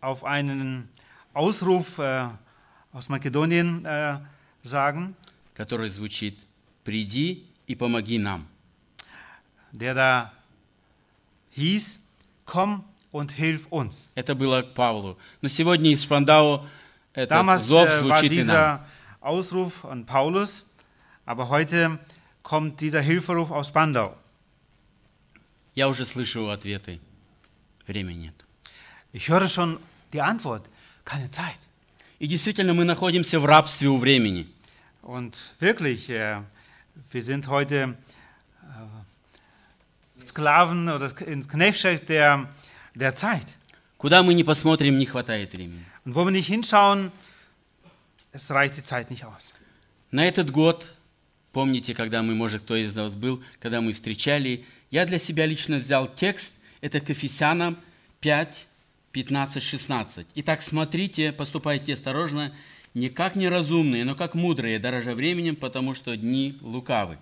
auf 0.00 0.24
einen 0.24 0.88
Ausruf 1.34 1.98
äh, 1.98 2.30
aus 2.92 3.08
Makedonien 3.08 3.84
äh, 3.84 4.18
sagen, 4.62 5.16
который 5.54 5.88
звучит 5.88 6.38
«Приди 6.84 7.46
и 7.66 7.74
помоги 7.74 8.18
нам». 8.18 8.46
der 9.72 9.94
da 9.94 10.32
hieß, 11.56 12.00
komm 12.44 12.84
und 13.10 13.32
hilf 13.32 13.66
uns. 13.70 14.10
Это 14.14 14.34
было 14.34 14.62
к 14.62 14.74
Павлу. 14.74 15.18
Но 15.40 15.48
сегодня 15.48 15.90
из 15.90 16.02
Шпандау 16.02 16.66
этот 17.14 17.32
Damals 17.32 17.66
зов 17.66 17.88
äh, 17.88 17.92
war 17.92 18.00
звучит 18.00 18.32
и 18.32 18.36
нам. 18.36 18.44
dieser 18.44 18.86
Ausruf 19.20 19.84
an 19.84 20.04
Paulus, 20.04 20.66
aber 21.24 21.48
heute 21.48 21.98
kommt 22.42 22.80
dieser 22.80 23.00
Hilferuf 23.00 23.50
aus 23.50 23.68
Spandau. 23.68 24.16
Я 25.74 25.88
уже 25.88 26.04
слышу 26.04 26.50
ответы. 26.50 27.00
Времени 27.86 28.26
нет. 28.26 28.34
Ich 29.12 29.28
höre 29.28 29.48
schon 29.48 29.78
die 30.12 30.20
Antwort, 30.20 30.66
keine 31.04 31.30
Zeit. 31.30 31.58
И 32.22 32.28
действительно, 32.28 32.72
мы 32.72 32.84
находимся 32.84 33.40
в 33.40 33.46
рабстве 33.46 33.88
у 33.88 33.98
времени. 33.98 34.46
Und 35.02 35.34
wirklich, 35.58 36.08
äh, 36.08 36.40
wir 37.10 37.20
sind 37.20 37.48
heute 37.48 37.96
äh, 38.62 40.20
Sklaven 40.20 40.88
oder 40.88 41.10
ins 41.26 41.48
Knechtschaft 41.48 42.08
der, 42.08 42.48
der 42.94 43.16
Zeit. 43.16 43.48
Куда 43.98 44.22
мы 44.22 44.34
не 44.34 44.44
посмотрим, 44.44 44.98
не 44.98 45.06
хватает 45.06 45.52
времени. 45.52 45.84
Und 46.04 46.14
wo 46.14 46.24
wir 46.24 46.30
nicht 46.30 46.46
hinschauen, 46.46 47.10
es 48.30 48.48
reicht 48.52 48.76
die 48.76 48.84
Zeit 48.84 49.10
nicht 49.10 49.24
aus. 49.24 49.54
На 50.12 50.24
этот 50.24 50.52
год, 50.52 50.94
помните, 51.50 51.92
когда 51.92 52.22
мы, 52.22 52.36
может, 52.36 52.62
кто 52.62 52.76
из 52.76 52.96
вас 52.96 53.16
был, 53.16 53.42
когда 53.58 53.80
мы 53.80 53.94
встречали, 53.94 54.64
я 54.92 55.06
для 55.06 55.18
себя 55.18 55.44
лично 55.44 55.78
взял 55.78 56.06
текст, 56.06 56.54
это 56.82 57.00
к 57.00 57.08
Ефесянам 57.08 57.78
5, 58.20 58.68
15, 59.13 59.61
16. 59.61 60.27
Итак, 60.35 60.61
смотрите, 60.61 61.31
поступайте 61.31 61.93
осторожно, 61.93 62.53
не 62.93 63.09
как 63.09 63.35
неразумные, 63.35 64.05
но 64.05 64.15
как 64.15 64.35
мудрые, 64.35 64.79
дорожа 64.79 65.13
временем, 65.15 65.55
потому 65.55 65.93
что 65.95 66.15
дни 66.17 66.57
лукавы. 66.61 67.17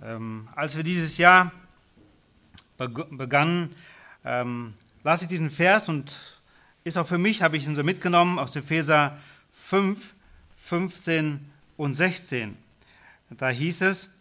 Ähm, 0.00 0.48
als 0.56 0.74
wir 0.74 0.82
dieses 0.82 1.18
Jahr 1.18 1.52
beg- 2.78 3.16
begannen, 3.16 3.74
ähm, 4.24 4.74
las 5.04 5.22
ich 5.22 5.28
diesen 5.28 5.50
Vers 5.50 5.88
und 5.88 6.18
ist 6.84 6.96
auch 6.96 7.06
für 7.06 7.18
mich, 7.18 7.42
habe 7.42 7.56
ich 7.56 7.66
ihn 7.66 7.76
so 7.76 7.84
mitgenommen 7.84 8.38
aus 8.38 8.56
Epheser 8.56 9.18
5, 9.52 10.14
15 10.58 11.40
und 11.76 11.94
16. 11.94 12.56
Da 13.30 13.50
hieß 13.50 13.82
es, 13.82 14.14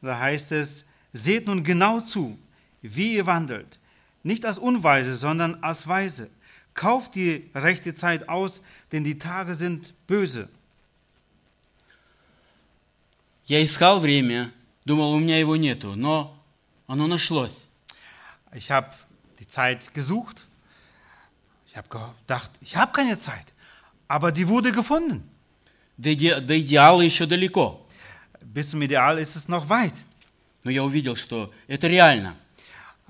da 0.00 0.18
heißt 0.18 0.52
es, 0.52 0.86
seht 1.12 1.46
nun 1.46 1.64
genau 1.64 2.00
zu, 2.00 2.38
wie 2.82 3.14
ihr 3.16 3.26
wandelt, 3.26 3.78
nicht 4.22 4.44
als 4.44 4.58
Unweise, 4.58 5.16
sondern 5.16 5.62
als 5.62 5.86
Weise. 5.86 6.30
Kauft 6.74 7.14
die 7.14 7.48
rechte 7.54 7.94
Zeit 7.94 8.28
aus, 8.28 8.62
denn 8.92 9.04
die 9.04 9.18
Tage 9.18 9.54
sind 9.54 9.94
böse. 10.06 10.48
Я 13.46 13.64
искал 13.64 14.00
время, 14.00 14.52
думал, 14.84 15.12
у 15.12 15.18
меня 15.20 15.38
его 15.38 15.56
нету, 15.56 15.94
но 15.94 16.36
оно 16.88 17.06
нашлось. 17.06 17.66
Ich 18.54 18.70
habe 18.70 18.90
die 19.38 19.46
Zeit 19.46 19.92
gesucht. 19.94 20.46
Ich 21.66 21.76
habe 21.76 21.88
gedacht, 21.88 22.50
ich 22.60 22.76
habe 22.76 22.92
keine 22.92 23.18
Zeit. 23.18 23.46
Aber 24.08 24.32
die 24.32 24.48
wurde 24.48 24.72
gefunden. 24.72 25.28
До, 25.96 26.08
иде- 26.10 26.40
до 26.40 26.58
идеала 26.58 27.02
еще 27.02 27.26
далеко. 27.26 27.86
Bis 28.40 28.70
zum 28.70 28.82
Ideal 28.82 29.18
ist 29.18 29.36
es 29.36 29.48
noch 29.48 29.68
weit. 29.68 29.94
Но 30.64 30.70
я 30.70 30.82
увидел, 30.82 31.14
что 31.16 31.52
это 31.68 31.86
реально. 31.86 32.34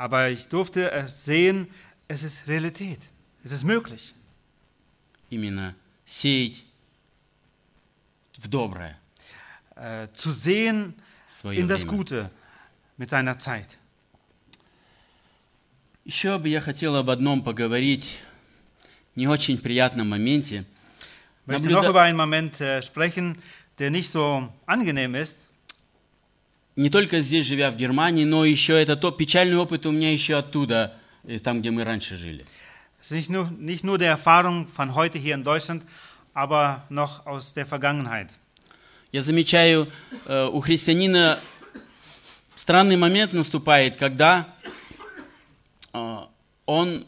Aber 0.00 0.28
ich 0.30 0.48
durfte 0.48 0.90
es 0.90 1.24
sehen, 1.24 1.68
es 2.08 2.22
ist 2.22 2.46
Realität. 2.46 3.00
Es 3.44 3.52
ist 3.52 3.64
möglich. 3.64 4.12
Именно 5.30 5.74
сеять 6.06 6.64
в 8.38 8.48
доброе 8.48 8.96
Äh, 9.76 10.08
zu 10.14 10.30
sehen 10.30 10.94
свое 11.26 11.58
in 11.60 11.68
das 11.68 11.82
время. 11.82 11.96
Gute 11.96 12.30
mit 12.96 13.10
seiner 13.10 13.36
Zeit. 13.38 13.76
Еще 16.04 16.38
бы 16.38 16.48
я 16.48 16.60
хотел 16.60 16.96
об 16.96 17.10
одном 17.10 17.42
поговорить, 17.42 18.18
не 19.16 19.26
очень 19.26 19.58
приятном 19.58 20.08
моменте. 20.08 20.64
Ich 21.42 21.46
möchte 21.46 21.64
Наблюда- 21.68 21.82
noch 21.82 21.90
über 21.90 22.02
einen 22.02 22.16
Moment 22.16 22.60
äh, 22.60 22.80
sprechen, 22.82 23.36
der 23.78 23.90
nicht 23.90 24.10
so 24.10 24.48
angenehm 24.66 25.14
ist. 25.14 25.46
Не 26.75 26.89
только 26.89 27.21
здесь, 27.21 27.45
живя 27.45 27.69
в 27.69 27.75
Германии, 27.75 28.23
но 28.23 28.45
еще 28.45 28.81
это 28.81 28.95
то 28.95 29.11
печальный 29.11 29.57
опыт 29.57 29.85
у 29.85 29.91
меня 29.91 30.11
еще 30.11 30.37
оттуда, 30.37 30.97
э, 31.23 31.39
там, 31.39 31.59
где 31.59 31.69
мы 31.71 31.83
раньше 31.83 32.15
жили. 32.15 32.45
Es 33.01 33.11
ist 33.11 33.15
nicht 33.15 33.29
nur, 33.29 33.49
nicht 33.57 33.83
nur 33.83 33.97
die 33.97 34.05
Erfahrung 34.05 34.67
von 34.67 34.93
heute 34.93 35.17
hier 35.17 35.33
in 35.33 35.43
Deutschland, 35.43 35.83
aber 36.33 36.85
noch 36.89 37.25
aus 37.25 37.53
der 37.53 37.65
Vergangenheit. 37.65 38.29
Я 39.11 39.21
замечаю, 39.21 39.91
э, 40.27 40.47
у 40.47 40.61
христианина 40.61 41.37
странный 42.55 42.95
момент 42.95 43.33
наступает, 43.33 43.97
когда 43.97 44.55
э, 45.93 46.17
он 46.65 47.05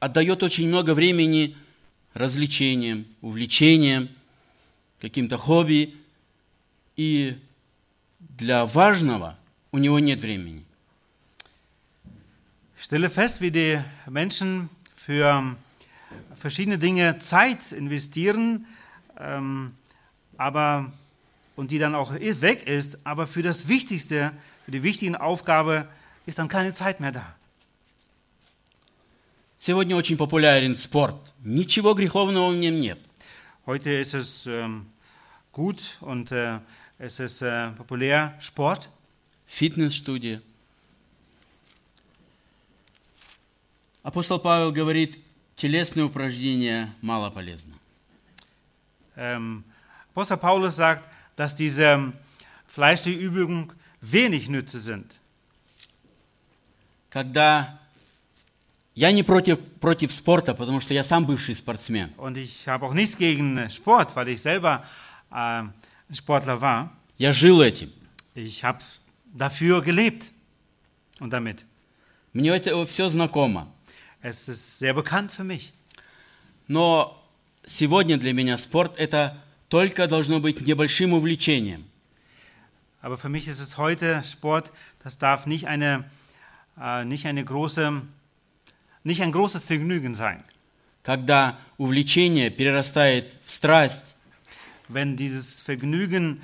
отдает 0.00 0.42
очень 0.42 0.68
много 0.68 0.94
времени 0.94 1.56
развлечениям, 2.14 3.04
увлечениям, 3.20 4.08
каким-то 5.00 5.36
хобби, 5.36 5.94
и 6.96 7.36
для 8.23 8.65
важного 8.65 9.37
у 9.71 9.77
него 9.77 9.99
нет 9.99 10.21
времени. 10.21 10.65
Ich 12.77 12.85
stelle 12.85 13.09
fest, 13.09 13.41
wie 13.41 13.51
die 13.51 13.79
Menschen 14.07 14.69
für 14.95 15.55
verschiedene 16.37 16.77
Dinge 16.77 17.17
Zeit 17.17 17.71
investieren, 17.71 18.65
ähm, 19.19 19.73
aber, 20.37 20.91
und 21.55 21.71
die 21.71 21.79
dann 21.79 21.93
auch 21.93 22.13
weg 22.13 22.67
ist, 22.67 23.05
aber 23.05 23.27
für 23.27 23.43
das 23.43 23.67
Wichtigste, 23.67 24.31
für 24.63 24.71
die 24.71 24.81
wichtigen 24.83 25.15
Aufgabe 25.15 25.87
ist 26.25 26.39
dann 26.39 26.47
keine 26.47 26.73
Zeit 26.73 26.99
mehr 26.99 27.11
da. 27.11 27.35
Сегодня 29.57 29.97
очень 29.97 30.15
популярен 30.15 30.73
спорт. 30.73 31.33
Ничего 31.43 31.93
греховного 31.93 32.51
в 32.51 32.55
нем 32.55 32.79
нет. 32.79 32.97
Heute 33.65 33.89
ist 33.89 34.13
es 34.13 34.47
ähm, 34.47 34.85
gut 35.51 35.97
und 35.99 36.31
äh, 36.31 36.59
es 36.98 37.20
ist 37.20 37.42
äh, 37.42 37.70
populär 37.70 38.36
Sport. 38.40 38.88
Фитнес-студия. 39.46 40.42
Апостол 44.02 44.38
Павел 44.38 44.72
говорит, 44.72 45.18
телесные 45.56 46.04
упражнения 46.04 46.94
мало 47.00 47.30
полезны. 47.30 47.74
Ähm, 49.16 49.64
Apostel 50.12 50.36
Paulus 50.36 50.76
sagt, 50.76 51.08
dass 51.36 51.54
diese 51.54 52.12
fleischliche 52.66 53.18
Übungen 53.18 53.72
wenig 54.00 54.48
Nütze 54.48 54.78
sind. 54.78 55.18
Когда 57.10 57.78
я 58.94 59.12
не 59.12 59.22
против, 59.22 59.58
против 59.80 60.12
спорта, 60.12 60.54
потому 60.54 60.80
что 60.80 60.94
я 60.94 61.04
сам 61.04 61.26
бывший 61.26 61.54
спортсмен. 61.54 62.12
Und 62.16 62.36
ich 62.36 62.66
habe 62.68 62.86
auch 62.86 62.94
nichts 62.94 63.16
gegen 63.16 63.68
Sport, 63.70 64.14
weil 64.16 64.28
ich 64.28 64.42
selber 64.42 64.84
äh, 65.32 65.64
Sportler 66.12 66.60
war. 66.60 66.90
Я 67.18 67.32
жил 67.32 67.60
этим. 67.60 67.92
Ich 68.34 68.64
habe 68.64 68.78
dafür 69.32 69.82
gelebt 69.82 70.30
und 71.20 71.30
damit. 71.30 71.64
Мне 72.32 72.50
это 72.50 72.84
все 72.86 73.08
знакомо. 73.08 73.68
Es 74.20 74.48
ist 74.48 74.78
sehr 74.78 74.94
bekannt 74.94 75.32
für 75.32 75.44
mich. 75.44 75.72
Но 76.66 77.22
сегодня 77.66 78.18
для 78.18 78.32
меня 78.32 78.56
спорт 78.58 78.94
это 78.98 79.38
только 79.68 80.06
должно 80.06 80.40
быть 80.40 80.60
небольшим 80.60 81.12
увлечением. 81.12 81.84
Aber 83.00 83.18
für 83.18 83.28
mich 83.28 83.48
ist 83.48 83.60
es 83.60 83.76
heute 83.76 84.22
Sport, 84.24 84.72
das 85.02 85.18
darf 85.18 85.44
nicht, 85.44 85.66
eine, 85.66 86.04
äh, 86.80 87.04
nicht, 87.04 87.26
eine 87.26 87.44
große, 87.44 88.00
nicht 89.02 89.20
ein 89.20 89.30
großes 89.30 89.66
Vergnügen 89.66 90.14
sein. 90.14 90.42
Когда 91.02 91.58
увлечение 91.76 92.50
перерастает 92.50 93.36
в 93.44 93.52
страсть, 93.52 94.13
Wenn 94.87 95.15
dieses 95.15 95.61
Vergnügen 95.61 96.41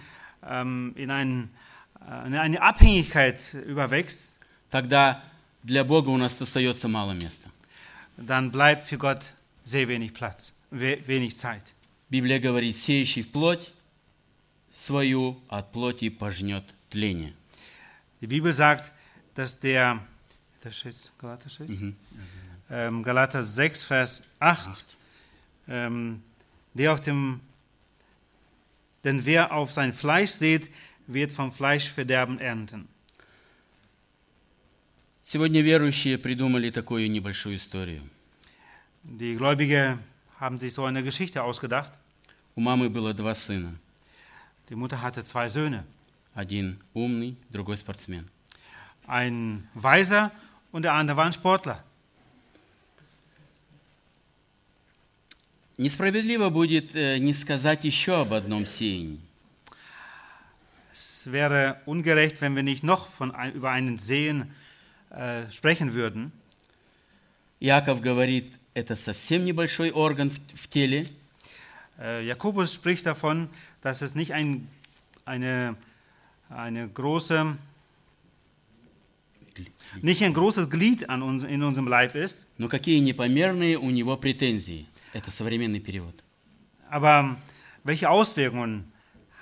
ähm, 0.47 0.93
in, 0.95 1.11
ein, 1.11 1.49
äh, 2.07 2.27
in 2.27 2.35
eine 2.35 2.61
Abhängigkeit 2.61 3.53
überwächst, 3.53 4.31
тогда 4.69 5.23
для 5.63 5.83
Бога 5.83 6.09
у 6.09 6.17
нас 6.17 6.39
остается 6.41 6.87
мало 6.87 7.13
места. 7.13 7.49
dann 8.17 8.51
bleibt 8.51 8.85
für 8.85 8.97
Gott 8.97 9.33
sehr 9.63 9.87
wenig 9.87 10.13
Platz, 10.13 10.53
we 10.71 10.97
wenig 11.07 11.35
Zeit. 11.37 11.73
Библия 12.09 12.39
говорит, 12.39 12.75
сеющий 12.77 13.23
в 13.23 13.31
плоть 13.31 13.71
свою 14.73 15.41
от 15.49 15.71
плоти 15.71 16.09
пожнет 16.09 16.63
тление. 16.89 17.33
Die 18.21 18.27
Bibel 18.27 18.53
sagt, 18.53 18.93
dass 19.35 19.59
der, 19.59 19.99
das 20.61 20.83
ist 20.85 21.11
Galater, 21.17 21.49
6? 21.49 21.81
ähm, 22.69 23.03
Galater 23.03 23.43
6, 23.43 23.83
Vers 23.83 24.23
8, 24.39 24.97
ähm, 25.67 26.23
der 26.73 26.93
auf 26.93 27.01
dem, 27.01 27.41
denn 29.03 29.25
wer 29.25 29.53
auf 29.53 29.71
sein 29.71 29.93
Fleisch 29.93 30.31
sät, 30.31 30.69
wird 31.07 31.31
vom 31.31 31.51
Fleischverderben 31.51 32.39
ernten. 32.39 32.87
Сегодня 35.23 35.61
верующие 35.61 36.17
придумали 36.17 36.69
такую 36.69 37.09
небольшую 37.09 37.57
историю. 37.57 38.01
Die 39.03 39.35
Gläubige 39.35 39.99
haben 40.39 40.57
sich 40.57 40.73
so 40.73 40.85
eine 40.85 41.03
Geschichte 41.03 41.43
ausgedacht. 41.43 41.93
У 42.55 42.61
мамы 42.61 42.89
было 42.89 43.13
два 43.13 43.33
сына. 43.35 43.75
Die 44.69 44.75
Mutter 44.75 45.01
hatte 45.01 45.23
zwei 45.23 45.47
Söhne, 45.49 45.85
Один 46.33 46.79
умный, 46.93 47.35
другой 47.49 47.77
спортсмен. 47.77 48.25
ein 49.07 49.67
Weiser 49.75 50.31
und 50.71 50.81
der 50.83 50.93
andere 50.93 51.17
war 51.17 51.25
ein 51.25 51.33
Sportler. 51.33 51.83
Несправедливо 55.79 56.49
будет 56.49 56.95
э, 56.95 57.17
не 57.17 57.33
сказать 57.33 57.83
еще 57.83 58.21
об 58.21 58.33
одном 58.33 58.65
сеянии. 58.65 59.19
Es 60.93 61.29
wäre 61.29 61.81
ungerecht, 61.85 62.39
wenn 62.39 62.55
wir 62.55 62.63
nicht 62.63 62.83
noch 62.83 63.07
von, 63.09 63.31
ein- 63.35 63.51
über 63.53 63.71
einen 63.71 63.97
Sehen 63.97 64.51
äh, 65.09 65.49
sprechen 65.51 65.93
würden. 65.93 66.31
Иаков 67.59 67.99
говорит, 68.01 68.53
это 68.73 68.95
совсем 68.95 69.43
небольшой 69.45 69.91
орган 69.91 70.29
в, 70.29 70.39
в 70.53 70.67
теле, 70.69 71.07
Äh, 71.97 72.25
Jakobus 72.25 72.73
spricht 72.73 73.05
davon, 73.05 73.47
dass 73.81 74.01
es 74.01 74.15
nicht 74.15 74.33
ein, 74.33 74.67
eine, 75.23 75.77
eine 76.49 76.89
große, 76.89 77.55
nicht 80.01 80.21
ein 80.21 80.33
großes 80.33 80.69
Glied 80.69 81.09
an 81.09 81.21
uns, 81.21 81.45
in 81.45 81.63
unserem 81.63 81.87
Leib 81.87 82.15
ist, 82.15 82.45
но 82.57 82.67
какие 82.67 82.99
непомерные 82.99 83.77
у 83.79 83.89
него 83.91 84.17
претензии. 84.17 84.87
Это 85.12 85.30
современный 85.30 85.80
перевод. 85.80 86.14
aber 86.90 87.36
welche 87.84 88.10
Auswirkungen 88.10 88.92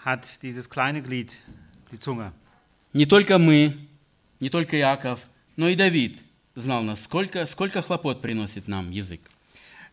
hat 0.05 0.43
dieses 0.43 0.69
kleine 0.69 1.03
Glied, 1.03 1.37
die 1.91 1.99
Zunge? 1.99 2.33
Не 2.93 3.07
только 3.07 3.39
мы, 3.39 3.77
не 4.41 4.51
только 4.51 4.79
Иаков, 4.79 5.27
но 5.57 5.69
и 5.69 5.75
Давид 5.75 6.19
знал, 6.55 6.83
насколько, 6.83 7.45
сколько 7.47 7.83
хлопот 7.83 8.23
приносит 8.23 8.69
нам 8.69 8.91
язык. 8.91 9.21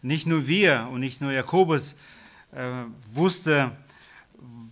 Nicht 0.02 0.28
nur 0.28 0.48
wir 0.48 0.88
und 0.92 1.00
nicht 1.00 1.22
nur 1.22 1.32
Jakobus 1.32 1.96
äh, 2.52 2.84
wusste, 3.12 3.72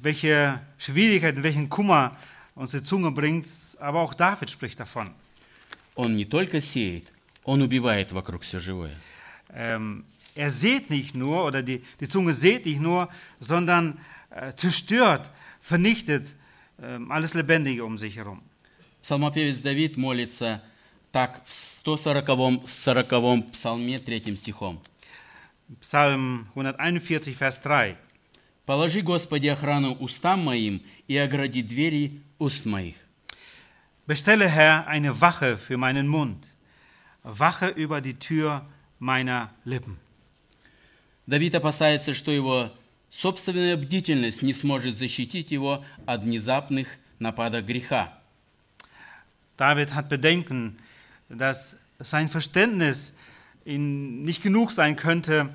welche 0.02 0.60
Schwierigkeiten, 0.78 1.42
welchen 1.42 1.70
Kummer 1.70 2.16
unsere 2.56 2.84
Zunge 2.84 3.12
bringt, 3.12 3.48
aber 3.80 4.02
auch 4.02 4.14
David 4.14 4.50
spricht 4.50 4.80
davon. 4.80 5.14
Он 5.96 6.16
не 6.16 6.26
только 6.26 6.62
сеет, 6.62 7.12
он 7.44 7.62
убивает 7.62 8.12
вокруг 8.12 8.44
все 8.44 8.60
живое. 8.60 8.96
Ähm, 9.54 10.06
er 10.35 10.51
sät 10.51 10.91
nicht 10.91 11.15
nur, 11.15 11.45
oder 11.45 11.63
die, 11.63 11.83
die 12.01 12.09
Zunge 12.09 12.33
sät 12.33 12.65
nicht 12.67 12.81
nur, 12.81 13.09
sondern 13.41 13.99
äh, 14.31 14.53
zerstört, 14.55 15.31
vernichtet 15.61 16.35
ähm, 16.81 17.11
alles 17.11 17.35
Lebendige 17.35 17.85
um 17.85 17.99
sich 17.99 18.17
herum. 18.17 18.43
Псалмопевец 19.03 19.61
Давид 19.61 19.97
молится 19.97 20.63
так 21.13 21.43
в 21.47 21.81
140 21.85 22.67
40 22.67 23.53
псалме 23.53 23.99
3 23.99 24.37
стихом. 24.37 24.81
Psalm 25.81 26.47
141, 26.55 27.37
Vers 27.37 27.61
3. 27.63 27.97
«Положи, 28.65 29.03
Господи, 29.03 29.49
охрану 29.49 29.95
устам 29.95 30.45
моим 30.45 30.83
и 31.07 31.17
огради 31.17 31.63
двери 31.63 32.23
уст 32.39 32.67
моих». 32.67 32.97
Bestelle, 34.07 34.49
Herr, 34.49 34.87
eine 34.87 35.21
Wache 35.21 35.59
für 35.59 35.77
meinen 35.77 36.09
Mund, 36.09 36.49
Wache 37.23 37.69
über 37.69 38.01
die 38.01 38.19
Tür 38.19 38.65
meiner 38.99 39.51
Lippen. 39.65 39.99
Давид 41.26 41.56
опасается, 41.56 42.14
что 42.14 42.32
его 42.32 42.72
собственная 43.10 43.78
бдительность 43.78 44.42
не 44.42 44.54
сможет 44.54 44.96
защитить 44.96 45.52
его 45.52 45.86
от 46.06 46.24
внезапных 46.24 46.88
нападок 47.20 47.66
греха. 47.66 48.20
David 49.58 49.94
hat 49.94 50.10
Bedenken, 50.10 50.78
dass 51.30 51.78
sein 52.00 52.28
Verständnis 52.28 53.14
ihn 53.66 54.24
nicht 54.24 54.42
genug 54.42 54.72
sein 54.72 54.96
könnte, 54.96 55.50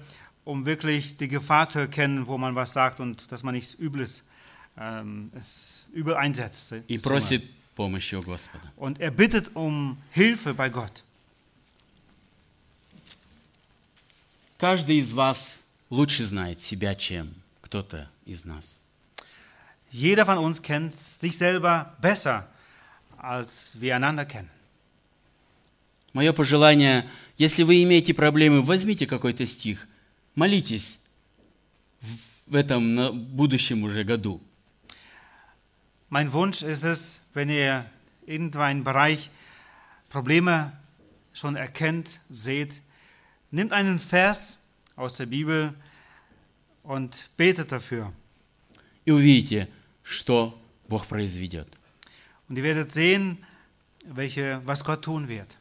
um 0.45 0.65
wirklich 0.65 1.17
die 1.17 1.29
Gefahr 1.29 1.69
zu 1.69 1.81
erkennen, 1.81 2.27
wo 2.27 2.39
man 2.39 2.55
was 2.55 2.73
sagt 2.73 3.01
und 3.01 3.31
dass 3.31 3.43
man 3.43 3.55
nichts 3.55 3.75
Übles, 3.75 4.25
ähm, 4.79 5.31
es 5.35 5.87
übel 5.93 6.15
einsetzt. 6.15 6.75
и 6.87 6.99
просит 6.99 7.45
помощи 7.75 8.15
у 8.15 8.23
Господа. 8.23 8.73
Und 8.77 9.01
er 9.01 9.11
bittet 9.11 9.55
um 9.55 9.99
Hilfe 10.13 10.55
bei 10.55 10.71
Gott. 10.71 11.05
Каждый 14.59 14.97
из 14.99 15.13
вас 15.13 15.61
лучше 15.89 16.27
знает 16.27 16.61
себя, 16.61 16.95
чем 16.95 17.33
кто-то 17.61 18.11
из 18.27 18.45
нас. 18.45 18.83
Jeder 19.93 20.27
von 20.27 20.39
uns 20.39 20.61
kennt 20.61 20.93
sich 20.93 21.39
selber 21.39 21.95
besser, 22.01 22.47
als 23.17 23.77
wir 23.81 23.95
einander 23.97 24.27
kennen. 24.27 24.51
Мое 26.13 26.33
пожелание, 26.33 27.09
если 27.37 27.63
вы 27.63 27.83
имеете 27.85 28.13
проблемы, 28.15 28.61
возьмите 28.63 29.07
какой-то 29.07 29.47
стих, 29.47 29.87
молитесь 30.35 30.99
в- 32.01 32.55
этом 32.57 33.13
будущем 33.37 33.85
уже 33.85 34.03
году. 34.05 34.41
Mein 36.11 36.33
Wunsch 36.33 36.63
ist 36.63 36.83
es, 36.85 37.21
wenn 37.35 37.49
ihr 37.51 37.85
irgendeinen 38.27 38.83
Bereich 38.83 39.31
Probleme 40.11 40.73
schon 41.35 41.55
erkennt, 41.57 42.19
seht, 42.31 42.81
nehmt 43.51 43.73
einen 43.73 43.99
Vers 43.99 44.59
aus 44.97 45.17
der 45.17 45.27
Bibel 45.27 45.75
und 46.83 47.29
betet 47.37 47.73
dafür. 47.73 48.13
И 49.05 49.11
увидите, 49.11 49.69
что 50.03 50.59
Бог 50.89 51.07
произведет. 51.07 51.69
Und 52.49 52.57
ihr 52.57 52.65
werdet 52.65 52.93
sehen, 52.93 53.39
welche, 54.05 54.61
was 54.65 54.85
Gott 54.85 55.03
tun 55.03 55.29
wird. 55.29 55.57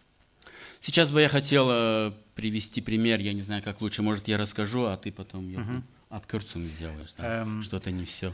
Сейчас 0.82 1.12
бы 1.12 1.21
я 1.21 1.28
хотел 1.28 1.69
э, 1.69 2.12
привести 2.36 2.82
пример, 2.82 3.19
я 3.19 3.34
не 3.34 3.41
знаю, 3.41 3.62
как 3.63 3.82
лучше, 3.82 4.02
может, 4.02 4.28
я 4.28 4.38
расскажу, 4.38 4.86
а 4.86 4.95
ты 4.95 5.12
потом 5.12 5.43
Jochen, 5.50 5.82
Abkürzung 6.10 6.63
сделаешь. 6.63 7.13
да? 7.17 7.41
Ähm. 7.41 7.62
Что-то 7.63 7.91
не 7.91 8.06
все. 8.06 8.34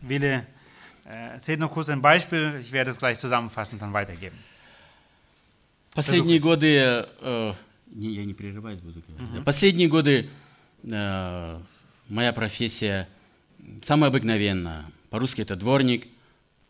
Wille, 0.00 0.46
äh, 1.04 1.34
erzählt 1.34 1.60
noch 1.60 1.70
kurz 1.70 1.88
ein 1.88 2.02
Beispiel, 2.02 2.58
ich 2.60 2.72
werde 2.72 2.90
es 2.90 2.98
gleich 2.98 3.18
zusammenfassend 3.18 3.80
dann 3.80 3.92
weitergeben. 3.92 4.36
Последние 5.94 6.40
годы, 6.40 7.06
э, 7.20 7.54
не, 7.92 8.10
я 8.14 8.24
не 8.24 8.34
прерываюсь 8.34 8.80
буду 8.80 9.02
говорить. 9.06 9.34
да. 9.36 9.42
Последние 9.42 9.88
годы 9.88 10.28
э, 10.84 11.60
моя 12.08 12.32
профессия 12.32 13.08
самая 13.82 14.10
обыкновенная. 14.10 14.84
По-русски 15.10 15.42
это 15.42 15.56
дворник, 15.56 16.06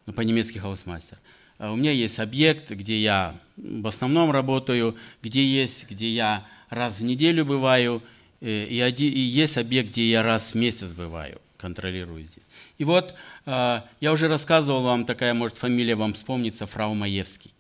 но 0.06 0.12
по-немецки 0.12 0.58
Hausmeister. 0.58 1.18
А 1.58 1.72
У 1.72 1.76
меня 1.76 1.92
есть 1.92 2.18
объект, 2.18 2.70
где 2.70 3.00
я 3.00 3.34
в 3.56 3.86
основном 3.86 4.30
работаю, 4.30 4.96
где 5.22 5.44
есть, 5.44 5.88
где 5.90 6.08
я 6.10 6.46
раз 6.68 6.98
в 7.00 7.04
неделю 7.04 7.44
бываю, 7.44 8.02
э, 8.40 8.64
и, 8.66 8.80
оди- 8.80 9.08
и 9.10 9.20
есть 9.20 9.56
объект, 9.56 9.90
где 9.90 10.10
я 10.10 10.22
раз 10.22 10.50
в 10.52 10.54
месяц 10.56 10.92
бываю, 10.92 11.40
контролирую 11.56 12.24
здесь. 12.24 12.44
И 12.76 12.84
вот 12.84 13.14
э, 13.46 13.80
я 14.00 14.12
уже 14.12 14.28
рассказывал 14.28 14.82
вам, 14.82 15.06
такая, 15.06 15.32
может, 15.32 15.56
фамилия 15.56 15.94
вам 15.94 16.12
вспомнится, 16.14 16.66
фрау 16.66 16.94
Маевский. 16.94 17.52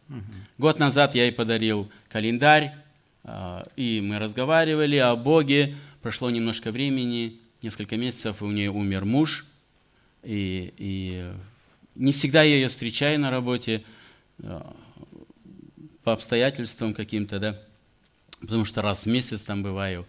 Год 0.58 0.78
назад 0.78 1.14
я 1.14 1.22
ей 1.24 1.32
подарил 1.32 1.90
календарь, 2.10 2.74
и 3.76 4.00
мы 4.02 4.18
разговаривали 4.18 4.96
о 4.96 5.16
Боге. 5.16 5.76
Прошло 6.02 6.30
немножко 6.30 6.70
времени, 6.70 7.38
несколько 7.62 7.96
месяцев, 7.96 8.42
и 8.42 8.44
у 8.44 8.50
нее 8.50 8.70
умер 8.70 9.04
муж. 9.04 9.46
И, 10.22 10.72
и 10.76 11.32
не 11.94 12.12
всегда 12.12 12.42
я 12.42 12.56
ее 12.56 12.68
встречаю 12.68 13.18
на 13.20 13.30
работе 13.30 13.82
а, 14.42 14.74
по 16.02 16.12
обстоятельствам 16.12 16.94
каким-то, 16.94 17.38
да, 17.38 17.60
потому 18.40 18.64
что 18.64 18.82
раз 18.82 19.04
в 19.04 19.06
месяц 19.06 19.42
там 19.42 19.62
бываю. 19.62 20.06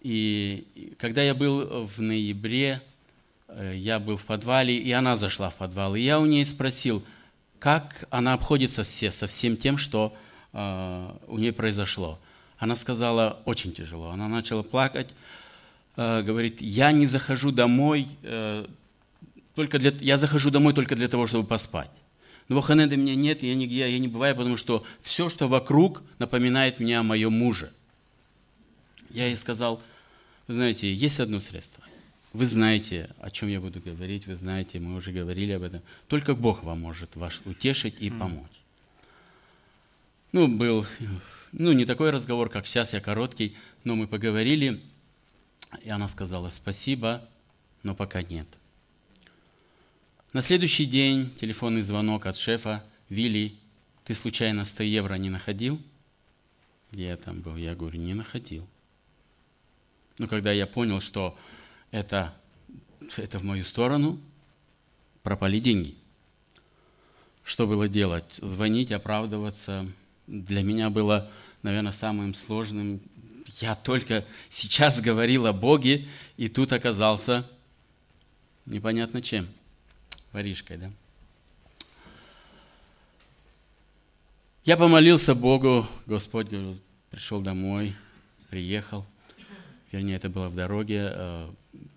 И 0.00 0.94
когда 0.98 1.22
я 1.22 1.34
был 1.34 1.86
в 1.86 2.00
ноябре, 2.00 2.80
э, 3.48 3.74
я 3.76 4.00
был 4.00 4.16
в 4.16 4.24
подвале, 4.24 4.76
и 4.76 4.90
она 4.92 5.16
зашла 5.16 5.50
в 5.50 5.54
подвал. 5.54 5.94
И 5.94 6.00
я 6.00 6.18
у 6.18 6.26
нее 6.26 6.44
спросил, 6.44 7.04
как 7.58 8.06
она 8.10 8.34
обходится 8.34 8.82
все, 8.82 9.12
со 9.12 9.28
всем 9.28 9.56
тем, 9.56 9.78
что 9.78 10.16
э, 10.52 11.10
у 11.28 11.38
нее 11.38 11.52
произошло. 11.52 12.18
Она 12.62 12.76
сказала, 12.76 13.42
очень 13.44 13.72
тяжело. 13.72 14.10
Она 14.10 14.28
начала 14.28 14.62
плакать, 14.62 15.08
э, 15.96 16.22
говорит, 16.22 16.62
я 16.62 16.92
не 16.92 17.06
захожу 17.06 17.50
домой, 17.50 18.06
э, 18.22 18.66
только 19.56 19.80
для, 19.80 19.90
я 19.98 20.16
захожу 20.16 20.52
домой 20.52 20.72
только 20.72 20.94
для 20.94 21.08
того, 21.08 21.26
чтобы 21.26 21.44
поспать. 21.44 21.90
Но 22.46 22.60
в 22.60 22.64
Ханеде 22.64 22.96
меня 22.96 23.16
нет, 23.16 23.42
я 23.42 23.56
нигде, 23.56 23.90
я 23.90 23.98
не 23.98 24.06
бываю, 24.06 24.36
потому 24.36 24.56
что 24.56 24.84
все, 25.00 25.28
что 25.28 25.48
вокруг, 25.48 26.04
напоминает 26.20 26.78
мне 26.78 27.00
о 27.00 27.02
моем 27.02 27.32
муже. 27.32 27.72
Я 29.10 29.26
ей 29.26 29.36
сказал, 29.36 29.82
вы 30.46 30.54
знаете, 30.54 30.94
есть 30.94 31.18
одно 31.18 31.40
средство. 31.40 31.82
Вы 32.32 32.46
знаете, 32.46 33.10
о 33.18 33.32
чем 33.32 33.48
я 33.48 33.60
буду 33.60 33.80
говорить, 33.80 34.28
вы 34.28 34.36
знаете, 34.36 34.78
мы 34.78 34.94
уже 34.94 35.10
говорили 35.10 35.50
об 35.50 35.64
этом. 35.64 35.82
Только 36.06 36.36
Бог 36.36 36.62
вам 36.62 36.82
может 36.82 37.16
вас 37.16 37.42
утешить 37.44 37.96
и 37.98 38.08
помочь. 38.08 38.46
Ну, 40.30 40.46
был, 40.46 40.86
ну, 41.52 41.72
не 41.72 41.84
такой 41.84 42.10
разговор, 42.10 42.48
как 42.48 42.66
сейчас, 42.66 42.92
я 42.92 43.00
короткий, 43.00 43.56
но 43.84 43.94
мы 43.94 44.06
поговорили, 44.06 44.80
и 45.82 45.90
она 45.90 46.08
сказала 46.08 46.48
спасибо, 46.48 47.28
но 47.82 47.94
пока 47.94 48.22
нет. 48.22 48.46
На 50.32 50.40
следующий 50.40 50.86
день 50.86 51.30
телефонный 51.38 51.82
звонок 51.82 52.24
от 52.26 52.36
шефа, 52.36 52.82
Вилли, 53.10 53.54
ты 54.04 54.14
случайно 54.14 54.64
100 54.64 54.82
евро 54.84 55.14
не 55.14 55.28
находил? 55.28 55.80
Где 56.90 57.08
я 57.08 57.16
там 57.16 57.42
был? 57.42 57.56
Я 57.56 57.74
говорю, 57.74 57.98
не 57.98 58.14
находил. 58.14 58.66
Но 60.18 60.26
когда 60.28 60.52
я 60.52 60.66
понял, 60.66 61.00
что 61.00 61.38
это, 61.90 62.34
это 63.16 63.38
в 63.38 63.44
мою 63.44 63.64
сторону, 63.64 64.18
пропали 65.22 65.58
деньги. 65.58 65.94
Что 67.44 67.66
было 67.66 67.88
делать? 67.88 68.38
Звонить, 68.40 68.92
оправдываться. 68.92 69.86
Для 70.32 70.62
меня 70.62 70.88
было, 70.88 71.30
наверное, 71.62 71.92
самым 71.92 72.32
сложным. 72.32 73.02
Я 73.60 73.74
только 73.74 74.24
сейчас 74.48 74.98
говорил 74.98 75.46
о 75.46 75.52
Боге, 75.52 76.08
и 76.38 76.48
тут 76.48 76.72
оказался 76.72 77.46
непонятно 78.64 79.20
чем. 79.20 79.46
Воришкой, 80.32 80.78
да? 80.78 80.90
Я 84.64 84.78
помолился 84.78 85.34
Богу, 85.34 85.86
Господь 86.06 86.48
говорю, 86.48 86.78
пришел 87.10 87.42
домой, 87.42 87.94
приехал. 88.48 89.04
Вернее, 89.90 90.16
это 90.16 90.30
было 90.30 90.48
в 90.48 90.54
дороге. 90.54 91.10
Э, 91.12 91.50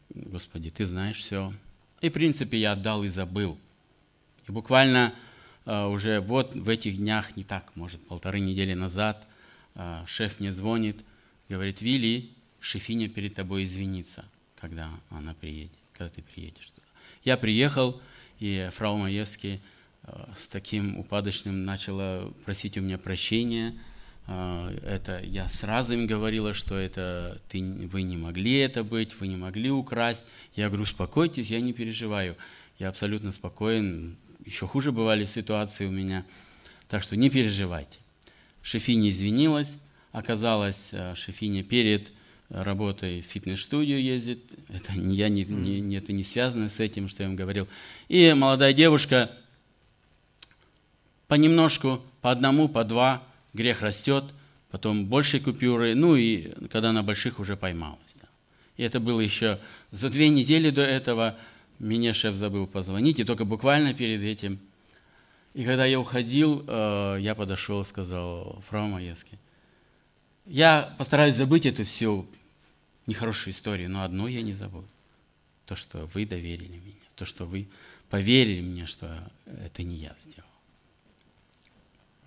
Господи, 0.09 0.71
Ты 0.71 0.85
знаешь 0.85 1.19
все. 1.19 1.53
И, 2.01 2.09
в 2.09 2.13
принципе, 2.13 2.57
я 2.57 2.73
отдал 2.73 3.05
и 3.05 3.07
забыл. 3.07 3.57
И 4.45 4.51
буквально 4.51 5.13
уже 5.65 6.19
вот 6.19 6.55
в 6.55 6.69
этих 6.69 6.97
днях, 6.97 7.35
не 7.35 7.43
так, 7.43 7.71
может, 7.75 8.05
полторы 8.07 8.39
недели 8.39 8.73
назад, 8.73 9.27
э, 9.75 10.03
шеф 10.07 10.39
мне 10.39 10.53
звонит, 10.53 10.97
говорит, 11.49 11.81
Вилли, 11.81 12.29
шефиня 12.59 13.09
перед 13.09 13.35
тобой 13.35 13.65
извинится, 13.65 14.25
когда 14.59 14.89
она 15.09 15.33
приедет, 15.33 15.71
когда 15.93 16.09
ты 16.09 16.21
приедешь 16.21 16.71
туда. 16.71 16.87
Я 17.23 17.37
приехал, 17.37 18.01
и 18.39 18.69
фрау 18.73 18.97
Маевский– 18.97 19.61
Э, 20.07 20.25
с 20.37 20.47
таким 20.47 20.97
упадочным 20.99 21.65
начала 21.65 22.31
просить 22.43 22.77
у 22.77 22.81
меня 22.81 22.97
прощения. 22.97 23.73
Это 24.27 25.21
я 25.23 25.47
сразу 25.47 25.93
им 25.93 26.07
говорила, 26.07 26.55
что 26.55 26.75
это 26.75 27.39
ты, 27.47 27.61
вы 27.61 28.01
не 28.01 28.17
могли 28.17 28.57
это 28.57 28.83
быть, 28.83 29.19
вы 29.19 29.27
не 29.27 29.35
могли 29.35 29.69
украсть. 29.69 30.25
Я 30.55 30.67
говорю, 30.69 30.83
успокойтесь, 30.83 31.51
я 31.51 31.61
не 31.61 31.73
переживаю. 31.73 32.35
Я 32.79 32.89
абсолютно 32.89 33.31
спокоен. 33.31 34.17
Еще 34.45 34.67
хуже 34.67 34.91
бывали 34.91 35.25
ситуации 35.25 35.85
у 35.85 35.91
меня. 35.91 36.25
Так 36.87 37.01
что 37.01 37.15
не 37.15 37.29
переживайте. 37.29 37.99
Шефиня 38.61 39.09
извинилась. 39.09 39.77
Оказалось, 40.11 40.89
э, 40.93 41.13
Шефиня 41.15 41.63
перед 41.63 42.11
работой 42.49 43.21
в 43.21 43.25
фитнес-студию 43.25 44.01
ездит. 44.01 44.39
Это, 44.69 44.93
я 44.93 45.29
не, 45.29 45.43
не, 45.45 45.95
это 45.95 46.13
не 46.13 46.23
связано 46.23 46.69
с 46.69 46.79
этим, 46.79 47.09
что 47.09 47.23
я 47.23 47.29
им 47.29 47.35
говорил. 47.35 47.67
И 48.07 48.33
молодая 48.33 48.73
девушка 48.73 49.31
понемножку, 51.27 52.01
по 52.21 52.31
одному, 52.31 52.67
по 52.67 52.83
два, 52.83 53.23
грех 53.53 53.81
растет, 53.81 54.25
потом 54.69 55.05
большие 55.05 55.41
купюры, 55.41 55.95
ну 55.95 56.15
и 56.15 56.51
когда 56.69 56.91
на 56.91 57.03
больших 57.03 57.39
уже 57.39 57.57
поймалась. 57.57 58.17
Да. 58.21 58.27
И 58.77 58.83
это 58.83 58.99
было 58.99 59.21
еще 59.21 59.59
за 59.91 60.09
две 60.09 60.29
недели 60.29 60.69
до 60.69 60.81
этого, 60.81 61.35
мне 61.79 62.13
шеф 62.13 62.35
забыл 62.35 62.67
позвонить, 62.67 63.19
и 63.19 63.23
только 63.23 63.45
буквально 63.45 63.93
перед 63.93 64.21
этим. 64.21 64.59
И 65.53 65.63
когда 65.63 65.85
я 65.85 65.99
уходил, 65.99 66.63
э, 66.67 67.17
я 67.21 67.35
подошел 67.35 67.83
сказал, 67.85 68.61
фрау 68.67 68.87
Маевский, 68.87 69.39
я 70.45 70.93
постараюсь 70.97 71.35
забыть 71.35 71.65
эту 71.65 71.85
всю 71.85 72.27
нехорошую 73.07 73.53
историю, 73.53 73.89
но 73.89 74.03
одно 74.03 74.27
я 74.27 74.41
не 74.41 74.53
забуду. 74.53 74.87
То, 75.65 75.75
что 75.75 76.09
вы 76.13 76.25
доверили 76.25 76.77
мне, 76.77 76.93
то, 77.15 77.25
что 77.25 77.45
вы 77.45 77.67
поверили 78.09 78.61
мне, 78.61 78.85
что 78.85 79.31
это 79.45 79.83
не 79.83 79.95
я 79.95 80.15
сделал. 80.21 80.49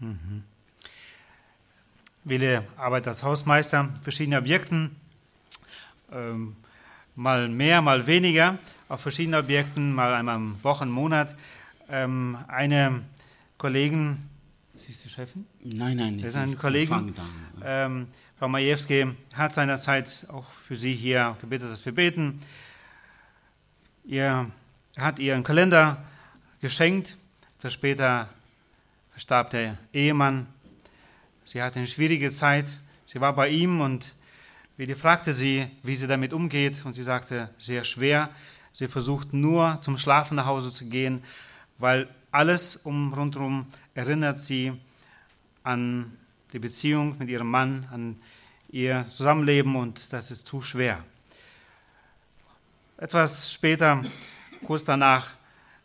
Mhm. 0.01 0.43
Wille 2.25 2.67
arbeitet 2.77 3.09
als 3.09 3.23
Hausmeister 3.23 3.89
verschiedene 4.05 4.37
Objekten, 4.37 4.95
ähm, 6.13 6.57
mal 7.19 7.49
mehr, 7.49 7.83
mal 7.83 8.07
weniger, 8.07 8.59
auf 8.89 9.01
verschiedenen 9.01 9.41
Objekten, 9.41 9.93
mal 9.93 10.15
einmal 10.15 10.37
im 10.37 10.63
Wochen, 10.63 10.89
Monat. 10.89 11.35
Ähm, 11.91 12.39
eine 12.47 13.03
Kollegin, 13.59 14.19
sie 14.77 14.93
ist 14.93 15.05
die 15.05 15.09
Chefin? 15.09 15.45
Nein, 15.65 15.97
nein, 15.97 16.19
das 16.21 16.31
ist 16.31 16.37
eine 16.37 16.55
Kollegin. 16.55 17.15
Ähm, 17.65 18.07
Frau 18.39 18.49
Majewski 18.49 19.07
hat 19.35 19.53
seinerzeit 19.53 20.27
auch 20.29 20.49
für 20.49 20.77
Sie 20.77 20.95
hier 20.95 21.37
gebeten, 21.41 21.69
dass 21.69 21.85
wir 21.85 21.93
beten. 21.93 22.41
Ihr, 24.05 24.49
er 24.95 25.05
hat 25.05 25.19
ihr 25.19 25.35
einen 25.35 25.43
Kalender 25.43 26.01
geschenkt, 26.61 27.17
das 27.61 27.73
später 27.73 28.29
starb 29.17 29.51
der 29.51 29.77
Ehemann. 29.93 30.47
Sie 31.45 31.61
hatte 31.61 31.81
eine 31.81 31.89
schwierige 31.89 32.31
Zeit. 32.31 32.79
Sie 33.07 33.21
war 33.21 33.33
bei 33.33 33.49
ihm 33.49 33.81
und 33.81 34.15
Willi 34.79 34.95
fragte 34.95 35.33
sie, 35.33 35.69
wie 35.83 35.97
sie 35.97 36.07
damit 36.07 36.33
umgeht. 36.33 36.85
Und 36.85 36.93
sie 36.93 37.03
sagte, 37.03 37.51
sehr 37.59 37.83
schwer. 37.83 38.31
Sie 38.73 38.87
versucht 38.87 39.33
nur 39.33 39.81
zum 39.81 39.99
Schlafen 39.99 40.37
nach 40.37 40.47
Hause 40.47 40.71
zu 40.71 40.85
gehen, 40.85 41.25
weil 41.79 42.09
alles 42.31 42.77
um 42.77 43.13
rundherum 43.13 43.67
erinnert 43.95 44.41
sie 44.41 44.73
an 45.65 46.17
die 46.53 46.61
Beziehung 46.61 47.17
mit 47.19 47.29
ihrem 47.29 47.51
Mann, 47.51 47.89
an 47.91 48.21
ihr 48.69 49.05
Zusammenleben 49.09 49.75
und 49.75 50.13
das 50.13 50.31
ist 50.31 50.47
zu 50.47 50.61
schwer. 50.61 51.03
Etwas 52.99 53.53
später, 53.53 54.05
kurz 54.65 54.85
danach, 54.85 55.33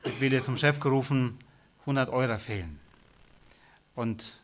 wird 0.04 0.22
Willi 0.22 0.42
zum 0.42 0.56
Chef 0.56 0.80
gerufen, 0.80 1.40
100 1.82 2.10
Euro 2.10 2.38
fehlen. 2.38 2.80
Und 3.96 4.38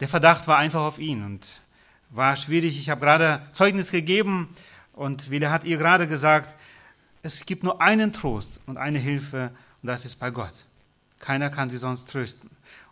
der 0.00 0.08
Verdacht 0.08 0.48
war 0.48 0.58
einfach 0.58 0.80
auf 0.80 0.98
ihn 0.98 1.22
und 1.24 1.60
war 2.10 2.36
schwierig. 2.36 2.78
Ich 2.78 2.90
habe 2.90 3.00
gerade 3.00 3.42
Zeugnis 3.52 3.90
gegeben 3.90 4.48
und 4.92 5.30
Wille 5.30 5.50
hat 5.50 5.64
ihr 5.64 5.76
gerade 5.76 6.06
gesagt, 6.06 6.54
es 7.22 7.44
gibt 7.44 7.64
nur 7.64 7.80
einen 7.80 8.12
Trost 8.12 8.60
und 8.66 8.76
eine 8.76 8.98
Hilfe 8.98 9.50
und 9.82 9.88
das 9.88 10.04
ist 10.04 10.16
bei 10.16 10.30
Gott. 10.30 10.64
Keiner 11.18 11.50
kann 11.50 11.70
sie 11.70 11.76
sonst 11.76 12.10
trösten. 12.10 12.50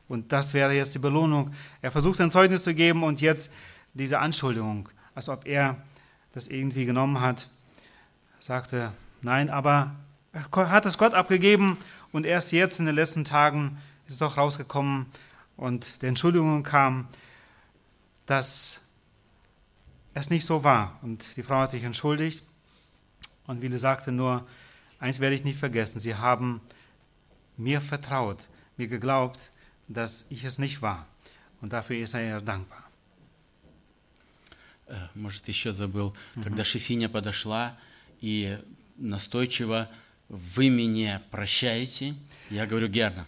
Und 0.09 0.33
das 0.33 0.55
wäre 0.55 0.75
jetzt 0.75 0.95
die 0.95 0.99
Belohnung. 0.99 1.53
Er 1.81 1.91
versucht 1.91 2.21
ein 2.21 2.31
Zeugnis 2.31 2.65
zu 2.65 2.75
geben 2.75 3.03
und 3.03 3.21
jetzt 3.21 3.53
diese 3.95 4.19
Anschuldigung, 4.19 4.89
als 5.15 5.29
ob 5.29 5.47
er 5.47 5.77
das 6.33 6.49
irgendwie 6.49 6.85
genommen 6.85 7.21
hat, 7.21 7.49
sagte, 8.41 8.93
nein, 9.23 9.49
aber 9.51 9.95
er 10.33 10.71
hat 10.71 10.85
es 10.85 10.99
Gott 10.99 11.15
abgegeben 11.15 11.79
und 12.13 12.27
erst 12.27 12.53
jetzt 12.53 12.81
in 12.81 12.87
den 12.87 12.95
letzten 12.95 13.25
Tagen 13.25 13.79
ist 14.07 14.15
es 14.15 14.19
doch 14.19 14.37
rausgekommen, 14.37 15.07
und 15.57 16.03
die 16.03 16.07
Entschuldigung 16.07 16.63
kam, 16.63 17.07
dass 18.27 18.84
es 20.14 20.30
nicht 20.30 20.46
so 20.46 20.64
war. 20.64 21.00
Und 21.02 21.36
die 21.36 21.44
Frau 21.44 21.60
hat 21.60 21.72
sich 21.72 21.84
entschuldigt 21.84 22.44
und 23.48 23.62
Wille 23.62 23.80
sagte 23.80 24.12
nur, 24.12 24.48
eins 25.00 25.20
werde 25.20 25.36
ich 25.36 25.44
nicht 25.44 25.60
vergessen, 25.60 26.00
sie 26.00 26.16
haben 26.16 26.62
mir 27.58 27.82
vertraut, 27.82 28.48
mir 28.78 28.88
geglaubt, 28.88 29.52
dass 29.88 30.26
ich 30.30 30.44
es 30.44 30.58
nicht 30.58 30.82
war. 30.82 31.08
Und 31.62 31.74
dafür 31.74 31.98
ist 31.98 32.14
er 32.14 32.22
ihr 32.22 32.42
dankbar. 32.42 32.84
Может, 35.14 35.48
еще 35.48 35.72
забыл, 35.72 36.16
когда 36.44 36.64
Шефиня 36.64 37.10
подошла 37.10 37.78
и 38.22 38.60
настойчиво 38.98 39.88
«Вы 40.30 40.70
меня 40.70 41.22
прощаете?» 41.32 42.16
Я 42.50 42.66
говорю 42.66 42.88
«Герна». 42.88 43.26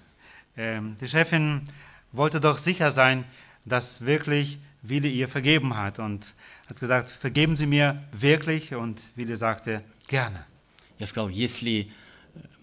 Die 0.56 1.08
Chefin 1.08 1.68
wollte 2.12 2.40
doch 2.40 2.58
sicher 2.58 2.92
sein, 2.92 3.26
dass 3.66 4.02
wirklich 4.02 4.60
Wille 4.82 5.08
ihr 5.08 5.28
vergeben 5.28 5.76
hat 5.76 6.00
und 6.00 6.34
hat 6.68 6.80
gesagt, 6.80 7.10
vergeben 7.10 7.56
Sie 7.56 7.68
mir 7.68 8.04
wirklich? 8.12 8.74
Und 8.74 9.02
Wille 9.16 9.38
sagte, 9.38 9.84
gerne. 10.08 10.46
Я 11.00 11.08
сказал, 11.08 11.30
если 11.30 11.92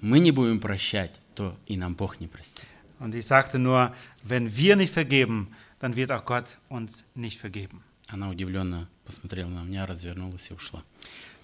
мы 0.01 0.19
не 0.21 0.31
будем 0.31 0.61
прощать, 0.61 1.21
то 1.35 1.57
и 1.67 1.77
нам 1.77 1.95
Бог 1.95 2.21
не 2.21 2.27
простит. 2.27 2.67
Und 3.01 3.15
ich 3.15 3.27
sagte 3.27 3.59
nur, 3.59 3.95
wenn 4.25 4.57
wir 4.57 4.77
nicht 4.77 4.93
vergeben, 4.93 5.49
dann 5.79 5.95
wird 5.95 6.11
auch 6.11 6.25
Gott 6.25 6.59
uns 6.69 7.05
nicht 7.15 7.41
vergeben. 7.41 7.83
Она 8.09 8.31
удивленно 8.31 8.89
посмотрела 9.05 9.49
на 9.49 9.63
меня, 9.63 9.87
развернулась 9.87 10.51
и 10.51 10.55
ушла. 10.55 10.83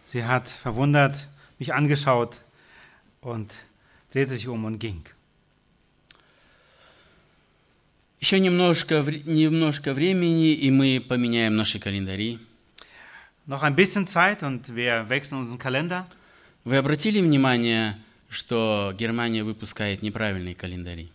Sie 0.05 0.25
hat 0.25 0.49
verwundert 0.49 1.29
mich 1.59 1.75
angeschaut 1.75 2.41
und 3.21 3.55
drehte 4.13 4.31
sich 4.31 4.49
um 4.49 4.65
und 4.65 4.79
ging. 4.79 5.05
Еще 8.30 8.42
немножко, 8.42 9.04
немножко 9.26 9.92
времени, 9.92 10.54
и 10.54 10.70
мы 10.70 11.02
поменяем 11.02 11.56
наши 11.56 11.80
календари. 11.80 12.38
Noch 13.48 13.64
ein 13.64 13.76
bisschen 13.76 14.06
Zeit 14.06 14.44
und 14.44 14.76
wir 14.76 15.10
wechseln 15.10 15.40
unseren 15.40 15.58
Kalender. 15.58 16.06
Вы 16.64 16.78
обратили 16.78 17.22
внимание, 17.22 17.98
что 18.30 18.94
Германия 18.96 19.44
выпускает 19.44 20.04
неправильные 20.04 20.54
календари? 20.54 21.10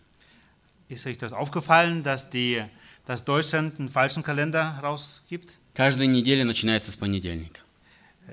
Ist 0.89 1.05
euch 1.05 1.17
das 1.17 1.31
aufgefallen, 1.31 2.03
dass, 2.03 2.29
die, 2.29 2.65
dass 3.07 3.23
Deutschland 3.23 3.79
einen 3.79 3.87
falschen 3.87 4.21
Kalender 4.21 4.77
rausgibt? 4.83 5.55
Каждая 5.73 6.07
неделя 6.07 6.43
начинается 6.43 6.91
с 6.91 6.97
понедельника. 6.97 7.61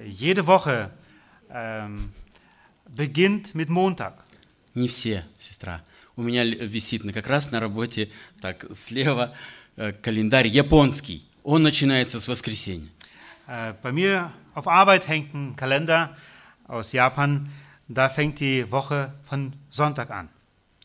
Jede 0.04 0.44
Woche 0.48 0.90
ähm, 1.50 2.10
beginnt 2.88 3.54
mit 3.54 3.68
Montag. 3.68 4.24
Не 4.74 4.88
все, 4.88 5.24
сестра. 5.38 5.84
У 6.16 6.22
меня 6.22 6.44
висит 6.44 7.02
как 7.12 7.26
раз 7.26 7.50
на 7.50 7.60
работе, 7.60 8.10
так, 8.40 8.66
слева, 8.74 9.34
календарь 10.02 10.46
японский. 10.46 11.26
Он 11.42 11.62
начинается 11.62 12.20
с 12.20 12.28
воскресенья. 12.28 12.88
Äh, 13.48 13.74
bei 13.82 13.92
mir 13.92 14.30
auf 14.54 14.68
Arbeit 14.68 15.08
hängt 15.08 15.34
ein 15.34 15.56
Kalender 15.56 16.16
aus 16.68 16.92
Japan. 16.92 17.50
Da 17.88 18.08
fängt 18.08 18.38
die 18.40 18.70
Woche 18.70 19.12
von 19.24 19.52
Sonntag 19.70 20.10
an. 20.10 20.28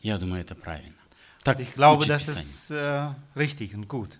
Я 0.02 0.18
думаю, 0.18 0.42
это 0.42 0.54
правильно. 0.54 0.94
Так 1.44 1.60
Ich 1.60 1.74
glaube, 1.74 2.04
das 2.06 2.26
Писание. 2.26 2.42
ist 2.42 2.70
äh, 2.70 3.14
richtig 3.36 3.74
und 3.74 3.88
gut. 3.88 4.18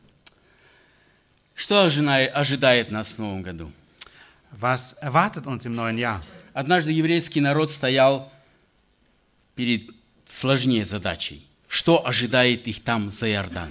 Что 1.55 1.83
ожидает 1.83 2.90
нас 2.92 3.12
в 3.12 3.18
новом 3.18 3.42
году? 3.42 3.73
Was 4.53 4.92
erwartet 4.94 5.47
uns 5.47 5.66
im 5.66 5.75
neuen 5.75 5.99
Jahr? 5.99 6.23
Однажды 6.55 6.92
еврейский 6.92 7.40
народ 7.40 7.71
стоял 7.73 8.33
перед 9.57 9.90
сложнее 10.29 10.85
задачей. 10.85 11.47
Что 11.69 12.07
ожидает 12.07 12.67
их 12.69 12.83
там 12.83 13.11
за 13.11 13.31
Иордан? 13.31 13.71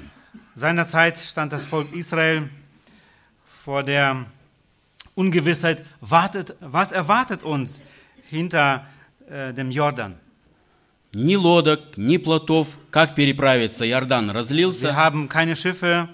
Seinerzeit 0.56 1.18
stand 1.20 1.54
das 1.54 1.66
Volk 1.66 1.94
Israel 1.94 2.50
vor 3.64 3.84
der 3.84 4.26
Ungewissheit, 5.16 5.86
wartet, 6.02 6.56
was 6.60 6.92
erwartet 6.92 7.44
uns 7.44 7.82
hinter 8.30 8.86
äh, 9.30 9.54
dem 9.54 9.72
Jordan? 9.72 10.16
Ни 11.14 11.36
лодок, 11.36 11.98
ни 11.98 12.18
плотов. 12.18 12.68
Как 12.92 13.16
переправиться? 13.16 13.86
Иордан 13.88 14.28
Wir 14.30 14.36
разлился. 14.36 14.96
haben 14.96 15.28
keine 15.30 15.56
Schiffe, 15.56 16.10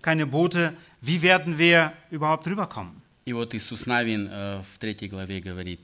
keine 0.00 0.26
Boote. 0.26 0.74
Wie 1.00 1.20
werden 1.22 1.58
wir 1.58 1.92
überhaupt 2.10 2.46
rüberkommen? 2.46 3.00
И 3.24 3.32
вот 3.32 3.54
Иисус 3.54 3.86
Навин 3.86 4.28
э, 4.30 4.62
в 4.74 4.78
третьей 4.78 5.08
главе 5.08 5.40
говорит, 5.40 5.80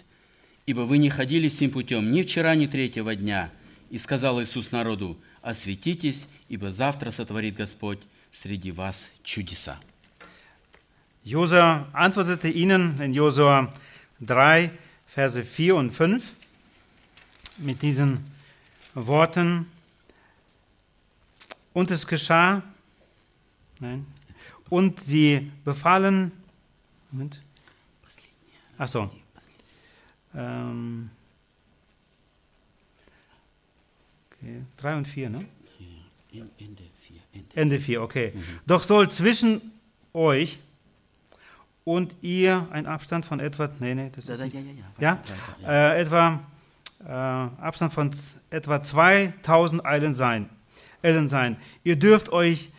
«Ибо 0.67 0.81
вы 0.81 0.99
не 0.99 1.09
ходили 1.09 1.49
сим 1.49 1.71
путем 1.71 2.11
ни 2.11 2.23
вчера, 2.23 2.55
ни 2.55 2.67
третьего 2.67 3.15
дня». 3.15 3.51
И 3.91 3.99
сказал 3.99 4.43
Иисус 4.43 4.71
народу, 4.71 5.19
«Осветитесь, 5.43 6.27
ибо 6.49 6.71
завтра 6.71 7.11
сотворит 7.11 7.55
Господь 7.55 8.01
среди 8.31 8.71
вас 8.71 9.09
чудеса». 9.23 9.79
Josua 11.25 11.87
antwortete 11.93 12.49
ihnen 12.49 13.01
in 13.03 13.13
Josua 13.13 13.71
3, 14.21 14.71
Verse 15.07 15.45
4 15.45 15.77
und 15.77 15.91
5 15.93 16.23
mit 17.59 17.83
diesen 17.83 18.25
Worten. 18.95 19.67
Und 21.75 21.91
es 21.91 22.07
geschah, 22.07 22.63
nein, 23.81 24.07
und 24.69 25.01
sie 25.01 25.51
befahlen, 25.65 26.33
Moment, 27.11 27.43
achso, 28.77 29.11
ähm, 30.35 31.11
okay, 34.41 34.63
3 34.77 34.97
und 34.97 35.07
4, 35.07 35.31
ne? 35.31 35.45
Ende 37.55 37.81
4, 37.81 38.03
okay. 38.03 38.33
Doch 38.67 38.83
soll 38.83 39.11
zwischen 39.11 39.61
euch 40.13 40.59
und 41.85 42.15
ihr 42.21 42.69
ein 42.71 42.87
Abstand 42.87 43.25
von 43.25 43.41
etwa, 43.41 43.71
nee, 43.81 43.95
nee, 43.95 44.11
das 44.15 44.29
ist 44.29 44.43
nicht, 44.43 44.57
ja, 44.99 45.21
äh, 45.67 46.01
etwa 46.01 46.41
äh, 47.05 47.11
Abstand 47.11 47.93
von 47.93 48.11
etwa 48.51 48.83
2000 48.83 49.85
Eilen 49.87 50.15
sein, 50.15 50.49
Ellen 51.03 51.29
sein. 51.29 51.57
Ihr 51.85 51.97
dürft 51.97 52.31
euch 52.31 52.71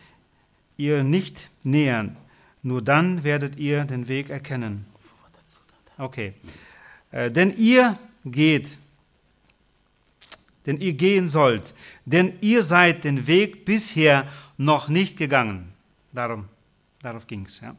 ihr 0.76 1.02
nicht 1.02 1.48
nähern, 1.64 2.16
nur 2.62 2.82
dann 2.82 3.24
werdet 3.24 3.56
ihr 3.56 3.84
den 3.84 4.08
Weg 4.08 4.30
erkennen. 4.30 4.86
Okay. 5.98 6.32
Äh, 7.10 7.30
denn 7.30 7.54
ihr 7.56 7.98
geht, 8.24 8.78
denn 10.69 10.79
ihr 10.79 10.93
gehen 10.93 11.27
sollt, 11.27 11.73
denn 12.05 12.33
ihr 12.41 12.63
seid 12.63 13.03
den 13.03 13.27
Weg 13.27 13.65
bisher 13.65 14.27
noch 14.57 14.87
nicht 14.89 15.17
gegangen. 15.17 15.71
Darum, 16.11 16.45
darauf 17.01 17.27
ging 17.27 17.45
es. 17.45 17.59
Ja. 17.61 17.75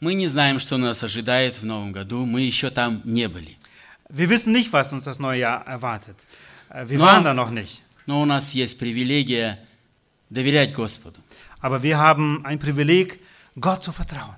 Мы 0.00 0.14
не 0.14 0.28
знаем, 0.28 0.58
что 0.60 0.76
нас 0.76 1.02
ожидает 1.02 1.56
в 1.60 1.64
новом 1.64 1.92
году. 1.92 2.26
Мы 2.26 2.42
еще 2.42 2.70
там 2.70 3.00
не 3.04 3.28
были. 3.28 3.56
Wir 4.10 4.28
wissen 4.28 4.52
nicht, 4.52 4.72
was 4.72 4.92
uns 4.92 5.04
das 5.04 5.18
neue 5.18 5.40
Jahr 5.40 5.66
erwartet. 5.66 6.16
Äh, 6.70 6.86
Wir 6.88 6.98
No. 6.98 7.04
waren 7.04 7.24
da 7.24 7.32
noch 7.34 7.50
nicht. 7.50 7.82
Но 8.06 8.20
у 8.20 8.24
нас 8.24 8.52
есть 8.52 8.78
привилегия 8.78 9.58
доверять 10.30 10.74
Господу. 10.74 11.18
Aber 11.60 11.82
wir 11.82 11.96
haben 11.98 12.44
ein 12.44 12.58
Privileg, 12.58 13.18
Gott 13.58 13.82
zu 13.82 13.90
vertrauen. 13.92 14.36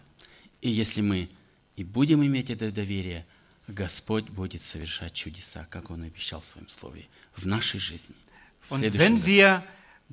И 0.62 0.70
если 0.70 1.00
мы 1.02 1.28
и 1.76 1.84
будем 1.84 2.24
иметь 2.24 2.50
это 2.50 2.70
доверие, 2.70 3.26
Господь 3.67 4.29
будет 4.29 4.61
совершать 4.61 5.13
чудеса, 5.13 5.65
как 5.69 5.89
Он 5.89 6.03
обещал 6.03 6.39
в 6.41 6.45
Своем 6.45 6.69
Слове, 6.69 7.07
в 7.35 7.45
нашей 7.45 7.79
жизни. 7.79 8.15
В 8.61 8.73
Und 8.73 8.81
wenn 8.93 9.15
году. 9.15 9.25
wir 9.25 9.63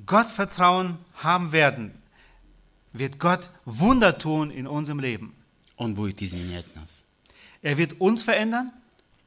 Gott 0.05 0.27
Vertrauen 0.29 0.97
haben 1.15 1.51
werden, 1.51 1.91
wird 2.93 3.19
Gott 3.19 3.49
Wunder 3.65 4.17
tun 4.17 4.51
in 4.51 4.67
unserem 4.67 4.99
Leben. 4.99 5.33
Он 5.77 5.95
будет 5.95 6.21
изменять 6.21 6.65
нас 6.75 7.05
Er 7.63 7.77
wird 7.77 7.99
uns 7.99 8.23
verändern 8.23 8.71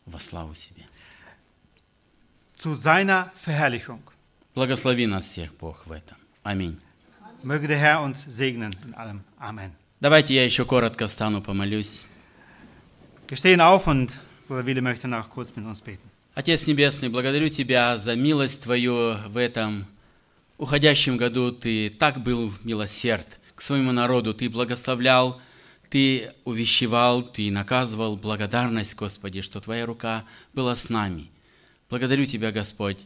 во 0.06 0.18
славу 0.18 0.54
себе. 0.54 0.84
zu 2.56 2.74
seiner 2.74 3.30
Verherrlichung. 3.36 4.02
Благослови 4.54 5.06
нас 5.06 5.26
всех, 5.26 5.52
Бог, 5.54 5.86
в 5.86 5.92
этом. 5.92 6.16
Аминь. 6.42 6.78
Möge 7.42 7.66
der 7.68 7.78
Herr 7.78 8.00
uns 8.02 8.24
segnen 8.24 8.72
in 8.86 8.94
allem. 8.94 9.22
Amen. 9.38 9.72
Давайте 10.00 10.34
я 10.34 10.44
еще 10.44 10.64
коротко 10.64 11.06
встану, 11.06 11.42
помолюсь. 11.42 12.04
Отец 16.34 16.68
Небесный, 16.68 17.08
благодарю 17.08 17.48
Тебя 17.48 17.98
за 17.98 18.14
милость 18.14 18.62
Твою 18.62 19.16
в 19.26 19.36
этом 19.36 19.88
уходящем 20.56 21.16
году. 21.16 21.50
Ты 21.50 21.90
так 21.90 22.22
был 22.22 22.52
милосерд 22.62 23.40
к 23.56 23.62
своему 23.62 23.90
народу. 23.90 24.34
Ты 24.34 24.48
благословлял, 24.48 25.40
Ты 25.90 26.32
увещевал, 26.44 27.22
Ты 27.24 27.50
наказывал. 27.50 28.16
Благодарность, 28.16 28.94
Господи, 28.94 29.40
что 29.40 29.58
Твоя 29.58 29.84
рука 29.84 30.24
была 30.52 30.76
с 30.76 30.88
нами. 30.88 31.28
Благодарю 31.90 32.26
Тебя, 32.26 32.52
Господь. 32.52 32.98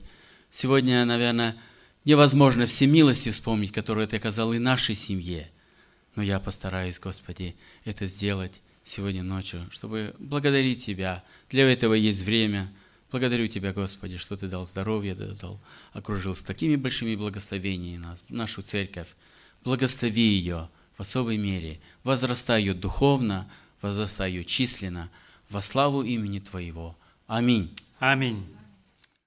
Сегодня, 0.50 1.06
наверное, 1.06 1.56
невозможно 2.04 2.66
все 2.66 2.86
милости 2.86 3.30
вспомнить, 3.30 3.72
которые 3.72 4.06
Ты 4.06 4.16
оказал 4.16 4.52
и 4.52 4.58
нашей 4.58 4.94
семье. 4.94 5.50
Но 6.16 6.22
я 6.22 6.38
постараюсь, 6.38 6.98
Господи, 6.98 7.56
это 7.86 8.06
сделать 8.06 8.60
сегодня 8.88 9.22
ночью, 9.22 9.66
чтобы 9.70 10.14
благодарить 10.18 10.85
Тебя. 10.85 11.22
Для 11.51 11.70
этого 11.70 11.94
есть 11.94 12.22
время. 12.22 12.72
Благодарю 13.11 13.48
Тебя, 13.48 13.72
Господи, 13.72 14.16
что 14.16 14.37
Ты 14.37 14.48
дал 14.48 14.66
здоровье, 14.66 15.14
дал, 15.14 15.61
окружил 15.92 16.35
с 16.35 16.42
такими 16.42 16.77
большими 16.77 17.14
благословениями 17.14 18.03
нас, 18.03 18.24
нашу 18.29 18.62
церковь. 18.62 19.09
Благослови 19.64 20.22
ее 20.22 20.68
в 20.96 21.03
особой 21.03 21.37
мере. 21.37 21.81
Возрастай 22.05 22.61
ее 22.62 22.74
духовно, 22.74 23.51
возрастай 23.81 24.33
ее 24.33 24.44
численно, 24.44 25.11
во 25.48 25.61
славу 25.61 26.03
имени 26.03 26.40
Твоего. 26.40 26.96
Аминь. 27.27 27.74
Amen. 28.01 28.57